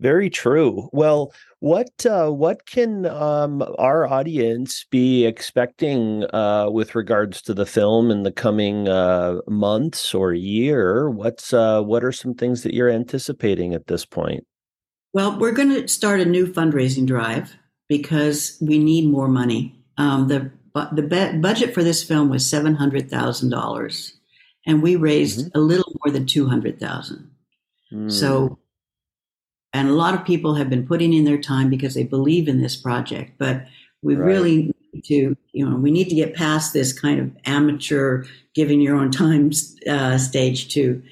very 0.00 0.30
true. 0.30 0.88
Well, 0.92 1.32
what 1.58 2.06
uh, 2.06 2.30
what 2.30 2.64
can 2.64 3.04
um, 3.04 3.62
our 3.78 4.06
audience 4.06 4.86
be 4.90 5.26
expecting 5.26 6.24
uh, 6.32 6.70
with 6.70 6.94
regards 6.94 7.42
to 7.42 7.54
the 7.54 7.66
film 7.66 8.10
in 8.10 8.22
the 8.22 8.32
coming 8.32 8.88
uh, 8.88 9.40
months 9.46 10.14
or 10.14 10.32
year? 10.32 11.10
What's 11.10 11.52
uh, 11.52 11.82
what 11.82 12.02
are 12.02 12.12
some 12.12 12.32
things 12.32 12.62
that 12.62 12.72
you're 12.72 12.88
anticipating 12.88 13.74
at 13.74 13.88
this 13.88 14.06
point? 14.06 14.46
Well, 15.12 15.38
we're 15.38 15.52
going 15.52 15.70
to 15.70 15.86
start 15.86 16.20
a 16.20 16.24
new 16.24 16.46
fundraising 16.46 17.06
drive 17.06 17.54
because 17.88 18.56
we 18.62 18.78
need 18.78 19.10
more 19.10 19.28
money. 19.28 19.78
Um, 19.98 20.28
the 20.28 20.50
the 20.92 21.02
be- 21.02 21.38
budget 21.40 21.74
for 21.74 21.84
this 21.84 22.02
film 22.02 22.30
was 22.30 22.48
seven 22.48 22.74
hundred 22.74 23.10
thousand 23.10 23.50
dollars, 23.50 24.14
and 24.66 24.82
we 24.82 24.96
raised 24.96 25.40
mm-hmm. 25.40 25.58
a 25.58 25.60
little 25.60 25.92
more 26.02 26.10
than 26.10 26.24
two 26.24 26.46
hundred 26.46 26.80
thousand. 26.80 27.30
Mm. 27.92 28.10
So 28.10 28.58
and 29.72 29.88
a 29.88 29.92
lot 29.92 30.14
of 30.14 30.24
people 30.24 30.54
have 30.54 30.68
been 30.68 30.86
putting 30.86 31.12
in 31.12 31.24
their 31.24 31.38
time 31.38 31.70
because 31.70 31.94
they 31.94 32.04
believe 32.04 32.48
in 32.48 32.60
this 32.60 32.76
project. 32.76 33.32
But 33.38 33.66
we 34.02 34.16
right. 34.16 34.26
really 34.26 34.74
need 34.92 35.04
to, 35.04 35.36
you 35.52 35.68
know, 35.68 35.76
we 35.76 35.90
need 35.90 36.08
to 36.08 36.14
get 36.14 36.34
past 36.34 36.72
this 36.72 36.92
kind 36.92 37.20
of 37.20 37.30
amateur 37.44 38.24
giving 38.54 38.80
your 38.80 38.96
own 38.96 39.10
time 39.10 39.52
uh, 39.88 40.18
stage 40.18 40.72
too. 40.72 41.02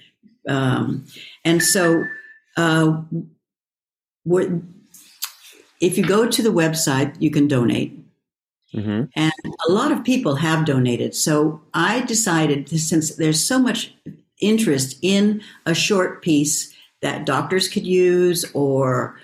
Um, 0.48 1.06
and 1.44 1.62
so, 1.62 2.04
uh, 2.56 3.02
if 5.80 5.96
you 5.96 6.04
go 6.04 6.26
to 6.28 6.42
the 6.42 6.52
website, 6.52 7.14
you 7.20 7.30
can 7.30 7.46
donate. 7.46 7.94
Mm-hmm. 8.74 9.04
And 9.14 9.32
a 9.68 9.72
lot 9.72 9.92
of 9.92 10.04
people 10.04 10.34
have 10.36 10.66
donated. 10.66 11.14
So 11.14 11.62
I 11.72 12.00
decided, 12.02 12.68
since 12.68 13.14
there's 13.14 13.42
so 13.42 13.58
much 13.58 13.94
interest 14.40 14.98
in 15.02 15.42
a 15.66 15.74
short 15.74 16.22
piece 16.22 16.72
that 17.02 17.26
doctors 17.26 17.68
could 17.68 17.86
use 17.86 18.44
or 18.54 19.18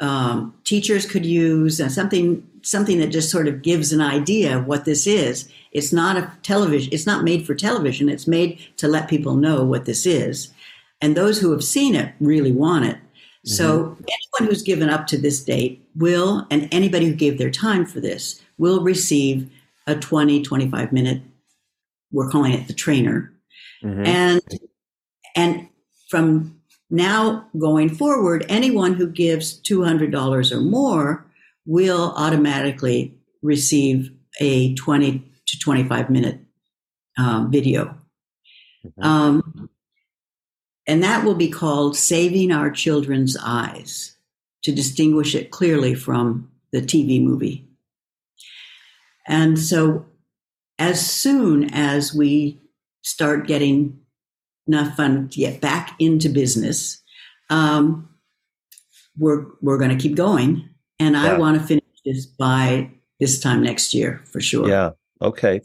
um, 0.00 0.54
teachers 0.64 1.06
could 1.06 1.24
use 1.24 1.80
and 1.80 1.90
something 1.90 2.46
something 2.62 2.98
that 2.98 3.08
just 3.08 3.30
sort 3.30 3.46
of 3.46 3.62
gives 3.62 3.92
an 3.92 4.00
idea 4.00 4.58
of 4.58 4.66
what 4.66 4.84
this 4.84 5.06
is. 5.06 5.48
It's 5.72 5.92
not 5.92 6.16
a 6.16 6.30
television 6.42 6.92
it's 6.92 7.06
not 7.06 7.24
made 7.24 7.46
for 7.46 7.54
television. 7.54 8.08
It's 8.08 8.26
made 8.26 8.58
to 8.76 8.88
let 8.88 9.08
people 9.08 9.36
know 9.36 9.64
what 9.64 9.84
this 9.84 10.06
is. 10.06 10.52
And 11.00 11.16
those 11.16 11.38
who 11.38 11.52
have 11.52 11.64
seen 11.64 11.94
it 11.94 12.14
really 12.20 12.52
want 12.52 12.86
it. 12.86 12.98
Mm-hmm. 13.46 13.54
so 13.54 13.96
anyone 14.08 14.50
who's 14.50 14.62
given 14.62 14.90
up 14.90 15.06
to 15.06 15.16
this 15.16 15.44
date 15.44 15.88
will 15.94 16.48
and 16.50 16.68
anybody 16.72 17.06
who 17.06 17.14
gave 17.14 17.38
their 17.38 17.50
time 17.50 17.86
for 17.86 18.00
this 18.00 18.42
will 18.58 18.82
receive 18.82 19.48
a 19.86 19.94
20 19.94 20.42
25 20.42 20.92
minute 20.92 21.22
we're 22.10 22.28
calling 22.28 22.52
it 22.52 22.66
the 22.66 22.72
trainer 22.72 23.32
mm-hmm. 23.82 24.06
and 24.06 24.40
and 25.34 25.68
from 26.08 26.56
now, 26.90 27.48
going 27.58 27.88
forward, 27.88 28.46
anyone 28.48 28.94
who 28.94 29.10
gives 29.10 29.60
$200 29.62 30.52
or 30.52 30.60
more 30.60 31.26
will 31.66 32.12
automatically 32.16 33.18
receive 33.42 34.12
a 34.40 34.74
20 34.74 35.18
to 35.46 35.58
25 35.58 36.10
minute 36.10 36.40
um, 37.18 37.50
video. 37.50 37.96
Mm-hmm. 38.84 39.02
Um, 39.02 39.70
and 40.86 41.02
that 41.02 41.24
will 41.24 41.34
be 41.34 41.50
called 41.50 41.96
Saving 41.96 42.52
Our 42.52 42.70
Children's 42.70 43.36
Eyes 43.42 44.16
to 44.62 44.72
distinguish 44.72 45.34
it 45.34 45.50
clearly 45.50 45.94
from 45.94 46.50
the 46.72 46.80
TV 46.80 47.20
movie. 47.20 47.68
And 49.26 49.58
so, 49.58 50.06
as 50.78 51.04
soon 51.04 51.70
as 51.74 52.14
we 52.14 52.60
start 53.06 53.46
getting 53.46 53.96
enough 54.66 54.96
fun 54.96 55.28
to 55.28 55.38
get 55.38 55.60
back 55.60 55.94
into 56.00 56.28
business, 56.28 57.00
um, 57.50 58.08
we're 59.16 59.46
we're 59.62 59.78
going 59.78 59.96
to 59.96 60.02
keep 60.02 60.16
going, 60.16 60.68
and 60.98 61.14
yeah. 61.14 61.34
I 61.34 61.38
want 61.38 61.58
to 61.60 61.66
finish 61.66 61.84
this 62.04 62.26
by 62.26 62.90
this 63.20 63.40
time 63.40 63.62
next 63.62 63.94
year 63.94 64.22
for 64.26 64.40
sure. 64.40 64.68
Yeah. 64.68 64.90
Okay. 65.22 65.62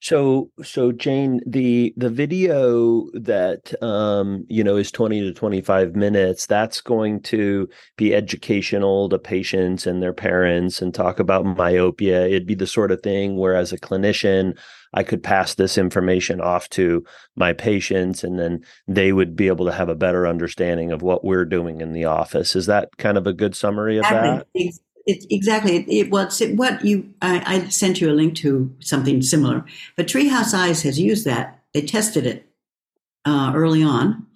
So 0.00 0.50
so 0.62 0.92
Jane, 0.92 1.40
the 1.46 1.94
the 1.96 2.10
video 2.10 3.06
that 3.14 3.72
um 3.82 4.44
you 4.48 4.62
know 4.62 4.76
is 4.76 4.92
20 4.92 5.20
to 5.22 5.32
25 5.32 5.96
minutes, 5.96 6.46
that's 6.46 6.80
going 6.82 7.22
to 7.22 7.68
be 7.96 8.14
educational 8.14 9.08
to 9.08 9.18
patients 9.18 9.86
and 9.86 10.02
their 10.02 10.12
parents 10.12 10.82
and 10.82 10.94
talk 10.94 11.18
about 11.18 11.46
myopia. 11.46 12.26
It'd 12.26 12.46
be 12.46 12.54
the 12.54 12.66
sort 12.66 12.90
of 12.90 13.02
thing 13.02 13.36
where 13.36 13.54
as 13.54 13.72
a 13.72 13.78
clinician, 13.78 14.58
I 14.92 15.02
could 15.02 15.22
pass 15.22 15.54
this 15.54 15.78
information 15.78 16.40
off 16.40 16.68
to 16.70 17.02
my 17.36 17.54
patients 17.54 18.22
and 18.22 18.38
then 18.38 18.60
they 18.86 19.12
would 19.12 19.34
be 19.34 19.46
able 19.46 19.64
to 19.66 19.72
have 19.72 19.88
a 19.88 19.94
better 19.94 20.26
understanding 20.26 20.92
of 20.92 21.00
what 21.00 21.24
we're 21.24 21.46
doing 21.46 21.80
in 21.80 21.92
the 21.92 22.04
office. 22.04 22.54
Is 22.54 22.66
that 22.66 22.90
kind 22.98 23.16
of 23.16 23.26
a 23.26 23.32
good 23.32 23.56
summary 23.56 23.98
of 23.98 24.08
that? 24.10 24.46
It, 25.06 25.24
exactly. 25.30 25.76
It, 25.76 25.88
it 25.88 26.10
was 26.10 26.40
it, 26.40 26.56
what 26.56 26.84
you. 26.84 27.12
I, 27.22 27.42
I, 27.46 27.68
sent 27.68 28.00
you 28.00 28.10
a 28.10 28.12
link 28.12 28.36
to 28.36 28.74
something 28.80 29.22
similar, 29.22 29.64
but 29.96 30.06
Treehouse 30.06 30.54
Eyes 30.54 30.82
has 30.82 31.00
used 31.00 31.24
that. 31.24 31.62
They 31.72 31.82
tested 31.82 32.26
it 32.26 32.46
uh, 33.24 33.52
early 33.54 33.82
on, 33.82 34.26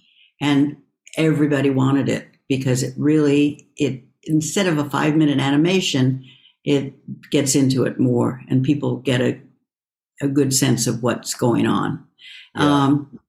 and 0.41 0.77
everybody 1.17 1.71
wanted 1.71 2.09
it 2.09 2.29
because 2.49 2.83
it 2.83 2.95
really 2.97 3.69
it 3.77 4.03
instead 4.25 4.67
of 4.67 4.79
a 4.79 4.89
five 4.89 5.17
minute 5.17 5.39
animation, 5.39 6.25
it 6.65 6.95
gets 7.31 7.55
into 7.55 7.85
it 7.85 8.01
more, 8.01 8.43
and 8.49 8.65
people 8.65 8.97
get 8.97 9.21
a 9.21 9.39
a 10.23 10.29
good 10.29 10.55
sense 10.55 10.87
of 10.87 11.03
what's 11.03 11.35
going 11.35 11.67
on. 11.67 12.05
Yeah. 12.57 12.85
Um, 12.85 13.21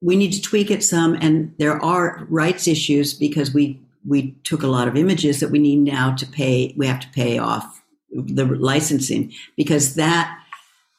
we 0.00 0.16
need 0.16 0.32
to 0.32 0.42
tweak 0.42 0.70
it 0.70 0.84
some, 0.84 1.14
and 1.14 1.54
there 1.58 1.82
are 1.82 2.26
rights 2.30 2.68
issues 2.68 3.14
because 3.14 3.52
we 3.52 3.80
we 4.06 4.32
took 4.44 4.62
a 4.62 4.68
lot 4.68 4.88
of 4.88 4.96
images 4.96 5.40
that 5.40 5.50
we 5.50 5.58
need 5.58 5.78
now 5.78 6.14
to 6.14 6.26
pay. 6.26 6.74
We 6.76 6.86
have 6.86 7.00
to 7.00 7.08
pay 7.08 7.38
off 7.38 7.82
the 8.10 8.44
licensing 8.44 9.32
because 9.56 9.94
that, 9.94 10.38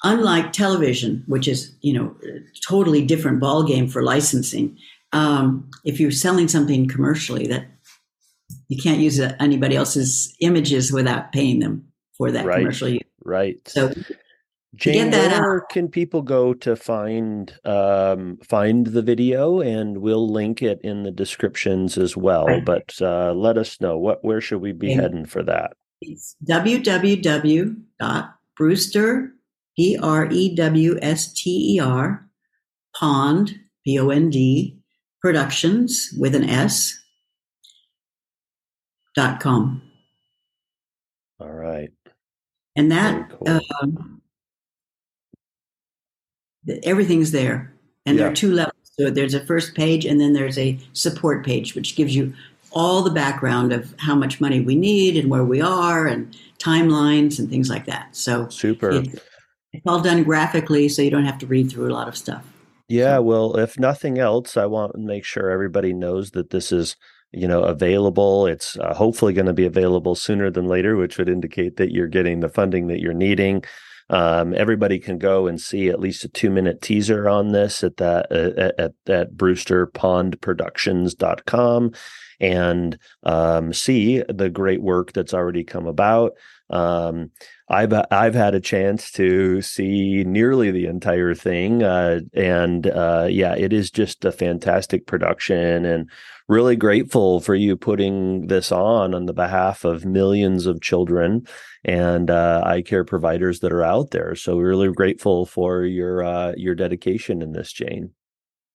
unlike 0.04 0.54
television, 0.54 1.24
which 1.28 1.48
is 1.48 1.76
you 1.82 1.94
know 1.94 2.16
a 2.24 2.40
totally 2.68 3.06
different 3.06 3.40
ball 3.40 3.64
game 3.64 3.88
for 3.88 4.04
licensing. 4.04 4.78
Um, 5.12 5.70
if 5.86 6.00
you're 6.00 6.12
selling 6.12 6.48
something 6.48 6.88
commercially, 6.88 7.48
that 7.48 7.66
you 8.68 8.82
can't 8.82 9.00
use 9.00 9.20
anybody 9.20 9.76
else's 9.76 10.36
images 10.40 10.92
without 10.92 11.32
paying 11.32 11.60
them 11.60 11.88
for 12.18 12.32
that 12.32 12.46
right. 12.46 12.60
commercial 12.60 12.90
use. 12.90 13.02
Right. 13.24 13.58
So 13.68 13.94
Jane, 14.76 15.10
where 15.10 15.62
out. 15.62 15.70
can 15.70 15.88
people 15.88 16.22
go 16.22 16.54
to 16.54 16.76
find 16.76 17.52
um, 17.66 18.38
find 18.44 18.86
the 18.86 19.02
video? 19.02 19.62
And 19.62 19.98
we'll 19.98 20.30
link 20.30 20.62
it 20.62 20.80
in 20.84 21.02
the 21.04 21.12
descriptions 21.12 21.98
as 21.98 22.16
well. 22.16 22.46
Right. 22.46 22.64
But 22.64 22.94
uh, 23.02 23.34
let 23.34 23.58
us 23.58 23.82
know 23.82 23.98
what 23.98 24.24
where 24.24 24.42
should 24.42 24.62
we 24.62 24.72
be 24.72 24.94
heading 24.94 25.26
for 25.26 25.42
that? 25.44 25.74
It's 26.02 26.36
www.brewster 26.46 27.76
b 29.76 29.98
r 30.02 30.30
e 30.32 30.56
w 30.56 31.00
s 31.02 31.34
t 31.34 31.76
e 31.76 31.80
r 31.80 32.30
pond 32.96 33.60
p 33.84 34.00
o 34.00 34.10
n 34.10 34.30
d 34.30 34.78
productions 35.20 36.14
with 36.18 36.36
an 36.36 36.48
s 36.48 36.94
dot 39.16 39.40
com. 39.40 39.82
All 41.40 41.52
right. 41.52 41.90
And 42.76 42.92
that. 42.92 43.30
Cool. 43.30 43.60
Um, 43.82 44.19
everything's 46.84 47.32
there. 47.32 47.74
And 48.06 48.18
yeah. 48.18 48.24
there 48.24 48.32
are 48.32 48.36
two 48.36 48.54
levels 48.54 48.92
to 48.98 49.08
it. 49.08 49.16
There's 49.16 49.34
a 49.34 49.46
first 49.46 49.76
page, 49.76 50.06
and 50.06 50.20
then 50.20 50.34
there's 50.34 50.58
a 50.58 50.80
support 50.94 51.46
page, 51.46 51.76
which 51.76 51.96
gives 51.96 52.16
you 52.16 52.34
all 52.72 53.02
the 53.02 53.12
background 53.12 53.74
of 53.74 53.94
how 53.98 54.16
much 54.16 54.40
money 54.40 54.60
we 54.60 54.76
need 54.76 55.18
and 55.18 55.30
where 55.30 55.44
we 55.44 55.60
are 55.60 56.06
and 56.06 56.36
timelines 56.60 57.40
and 57.40 57.50
things 57.50 57.70
like 57.70 57.86
that. 57.86 58.16
So 58.16 58.48
super. 58.50 58.92
It, 58.92 59.24
it's 59.74 59.86
all 59.86 60.02
done 60.02 60.24
graphically, 60.24 60.90
so 60.90 61.02
you 61.02 61.12
don't 61.12 61.26
have 61.26 61.40
to 61.40 61.48
read 61.48 61.72
through 61.72 61.90
a 61.90 61.94
lot 61.94 62.08
of 62.08 62.18
stuff. 62.18 62.46
Yeah, 62.88 63.20
well, 63.20 63.56
if 63.58 63.78
nothing 63.78 64.18
else, 64.18 64.58
I 64.58 64.66
want 64.66 64.94
to 64.94 65.00
make 65.00 65.24
sure 65.24 65.52
everybody 65.52 65.94
knows 65.94 66.32
that 66.32 66.50
this 66.50 66.72
is 66.72 66.96
you 67.32 67.48
know 67.48 67.62
available 67.64 68.48
it's 68.48 68.76
uh, 68.78 68.94
hopefully 68.94 69.34
going 69.34 69.46
to 69.46 69.54
be 69.54 69.66
available 69.66 70.16
sooner 70.16 70.50
than 70.50 70.68
later 70.68 70.96
which 70.96 71.18
would 71.20 71.30
indicate 71.30 71.78
that 71.78 71.92
you're 71.92 72.08
getting 72.08 72.40
the 72.40 72.50
funding 72.50 72.88
that 72.88 73.00
you're 73.00 73.14
needing 73.14 73.64
um, 74.10 74.54
everybody 74.56 75.00
can 75.00 75.18
go 75.18 75.48
and 75.48 75.62
see 75.62 75.88
at 75.90 76.00
least 76.00 76.24
a 76.24 76.30
two 76.30 76.50
minute 76.50 76.82
teaser 76.82 77.30
on 77.30 77.52
this 77.52 77.84
at 77.84 77.98
that 77.98 78.32
uh, 78.32 78.72
at, 78.78 78.94
at 79.08 79.34
brewsterpondproductions.com 79.34 81.92
and 82.42 82.98
um, 83.24 83.74
see 83.74 84.24
the 84.30 84.50
great 84.50 84.82
work 84.82 85.12
that's 85.14 85.34
already 85.34 85.64
come 85.64 85.88
about. 85.88 86.34
Um, 86.70 87.32
I've 87.70 87.94
I've 88.10 88.34
had 88.34 88.56
a 88.56 88.60
chance 88.60 89.12
to 89.12 89.62
see 89.62 90.24
nearly 90.24 90.72
the 90.72 90.88
entire 90.88 91.36
thing, 91.36 91.84
uh, 91.84 92.22
and 92.34 92.88
uh, 92.88 93.28
yeah, 93.30 93.56
it 93.56 93.74
is 93.74 93.92
just 93.92 94.26
a 94.26 94.32
fantastic 94.32 95.06
production, 95.06 95.86
and 95.86 96.10
really 96.48 96.76
grateful 96.76 97.40
for 97.40 97.54
you 97.54 97.78
putting 97.78 98.48
this 98.48 98.72
on 98.72 99.14
on 99.14 99.28
the 99.28 99.34
behalf 99.34 99.86
of 99.86 100.04
millions 100.04 100.66
of 100.66 100.82
children 100.82 101.46
and 101.86 102.32
uh, 102.32 102.64
eye 102.66 102.82
care 102.82 103.06
providers 103.06 103.60
that 103.60 103.72
are 103.72 103.84
out 103.84 104.10
there. 104.12 104.34
So 104.36 104.56
we're 104.58 104.70
really 104.70 104.92
grateful 104.92 105.46
for 105.46 105.86
your 105.86 106.24
uh, 106.24 106.54
your 106.58 106.74
dedication 106.74 107.42
in 107.44 107.52
this, 107.52 107.72
Jane. 107.72 108.12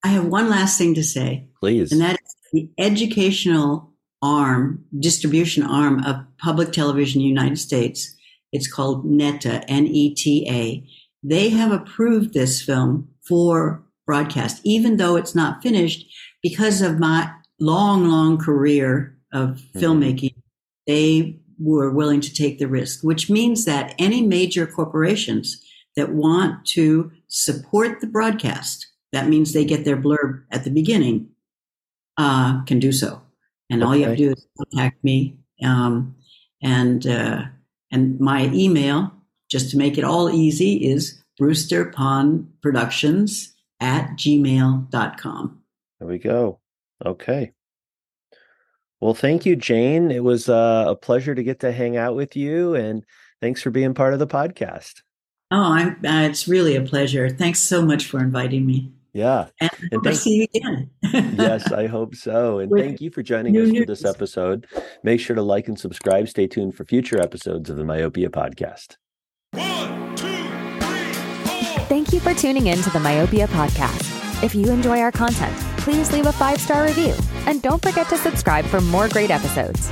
I 0.04 0.08
have 0.08 0.26
one 0.26 0.48
last 0.48 0.78
thing 0.78 0.94
to 0.94 1.02
say, 1.02 1.48
please, 1.58 1.90
and 1.90 2.00
that 2.00 2.20
is 2.24 2.36
the 2.52 2.70
educational 2.78 3.92
arm, 4.22 4.84
distribution 4.98 5.64
arm 5.64 6.04
of 6.04 6.16
Public 6.38 6.72
Television 6.72 7.20
United 7.20 7.58
States. 7.58 8.14
It's 8.54 8.72
called 8.72 9.04
NETA, 9.04 9.68
N 9.68 9.86
E 9.86 10.14
T 10.14 10.46
A. 10.48 10.88
They 11.22 11.50
have 11.50 11.72
approved 11.72 12.32
this 12.32 12.62
film 12.62 13.08
for 13.28 13.84
broadcast, 14.06 14.60
even 14.64 14.96
though 14.96 15.16
it's 15.16 15.34
not 15.34 15.62
finished 15.62 16.06
because 16.42 16.80
of 16.80 16.98
my 16.98 17.30
long, 17.58 18.08
long 18.08 18.38
career 18.38 19.18
of 19.32 19.50
mm-hmm. 19.50 19.78
filmmaking, 19.78 20.34
they 20.86 21.40
were 21.58 21.90
willing 21.90 22.20
to 22.20 22.34
take 22.34 22.58
the 22.58 22.68
risk, 22.68 23.02
which 23.02 23.30
means 23.30 23.64
that 23.64 23.94
any 23.98 24.22
major 24.22 24.66
corporations 24.66 25.60
that 25.96 26.12
want 26.12 26.66
to 26.66 27.10
support 27.28 28.00
the 28.00 28.06
broadcast, 28.06 28.86
that 29.12 29.28
means 29.28 29.52
they 29.52 29.64
get 29.64 29.84
their 29.84 29.96
blurb 29.96 30.42
at 30.50 30.64
the 30.64 30.70
beginning, 30.70 31.28
uh, 32.18 32.62
can 32.64 32.78
do 32.78 32.92
so. 32.92 33.22
And 33.70 33.82
okay. 33.82 33.88
all 33.88 33.96
you 33.96 34.04
have 34.04 34.16
to 34.16 34.24
do 34.24 34.30
is 34.32 34.46
contact 34.58 35.02
me. 35.02 35.38
Um, 35.62 36.14
and, 36.62 37.06
uh, 37.06 37.44
and 37.94 38.20
my 38.20 38.50
email, 38.52 39.10
just 39.48 39.70
to 39.70 39.78
make 39.78 39.96
it 39.96 40.04
all 40.04 40.28
easy, 40.28 40.84
is 40.84 41.18
brewsterpondproductions 41.40 43.52
at 43.80 44.10
gmail.com. 44.10 45.62
There 45.98 46.08
we 46.08 46.18
go. 46.18 46.60
Okay. 47.04 47.52
Well, 49.00 49.14
thank 49.14 49.44
you, 49.46 49.56
Jane. 49.56 50.10
It 50.10 50.24
was 50.24 50.48
uh, 50.48 50.86
a 50.88 50.96
pleasure 50.96 51.34
to 51.34 51.42
get 51.42 51.60
to 51.60 51.72
hang 51.72 51.96
out 51.96 52.16
with 52.16 52.36
you, 52.36 52.74
and 52.74 53.04
thanks 53.40 53.62
for 53.62 53.70
being 53.70 53.94
part 53.94 54.12
of 54.12 54.18
the 54.18 54.26
podcast. 54.26 55.00
Oh, 55.50 55.72
I'm, 55.72 56.04
uh, 56.04 56.28
it's 56.28 56.46
really 56.48 56.74
a 56.74 56.82
pleasure. 56.82 57.30
Thanks 57.30 57.60
so 57.60 57.84
much 57.84 58.06
for 58.06 58.20
inviting 58.20 58.66
me. 58.66 58.92
Yeah. 59.14 59.46
And, 59.60 59.70
and 59.92 60.02
thank, 60.02 60.16
see 60.16 60.36
you 60.40 60.46
again. 60.54 60.90
yes, 61.38 61.70
I 61.72 61.86
hope 61.86 62.14
so. 62.16 62.58
And 62.58 62.70
With 62.70 62.82
thank 62.82 63.00
you 63.00 63.10
for 63.10 63.22
joining 63.22 63.56
us 63.56 63.68
news. 63.68 63.78
for 63.78 63.86
this 63.86 64.04
episode. 64.04 64.66
Make 65.04 65.20
sure 65.20 65.36
to 65.36 65.42
like 65.42 65.68
and 65.68 65.78
subscribe. 65.78 66.28
Stay 66.28 66.48
tuned 66.48 66.74
for 66.74 66.84
future 66.84 67.20
episodes 67.20 67.70
of 67.70 67.76
the 67.76 67.84
Myopia 67.84 68.28
Podcast. 68.28 68.96
One, 69.52 70.16
two, 70.16 70.26
three, 70.26 71.12
four. 71.46 71.86
Thank 71.86 72.12
you 72.12 72.18
for 72.18 72.34
tuning 72.34 72.66
in 72.66 72.78
to 72.78 72.90
the 72.90 73.00
Myopia 73.00 73.46
Podcast. 73.46 74.42
If 74.42 74.54
you 74.54 74.68
enjoy 74.70 74.98
our 75.00 75.12
content, 75.12 75.56
please 75.78 76.12
leave 76.12 76.26
a 76.26 76.32
five 76.32 76.60
star 76.60 76.84
review 76.84 77.14
and 77.46 77.62
don't 77.62 77.80
forget 77.80 78.08
to 78.08 78.16
subscribe 78.16 78.64
for 78.64 78.80
more 78.80 79.08
great 79.08 79.30
episodes. 79.30 79.90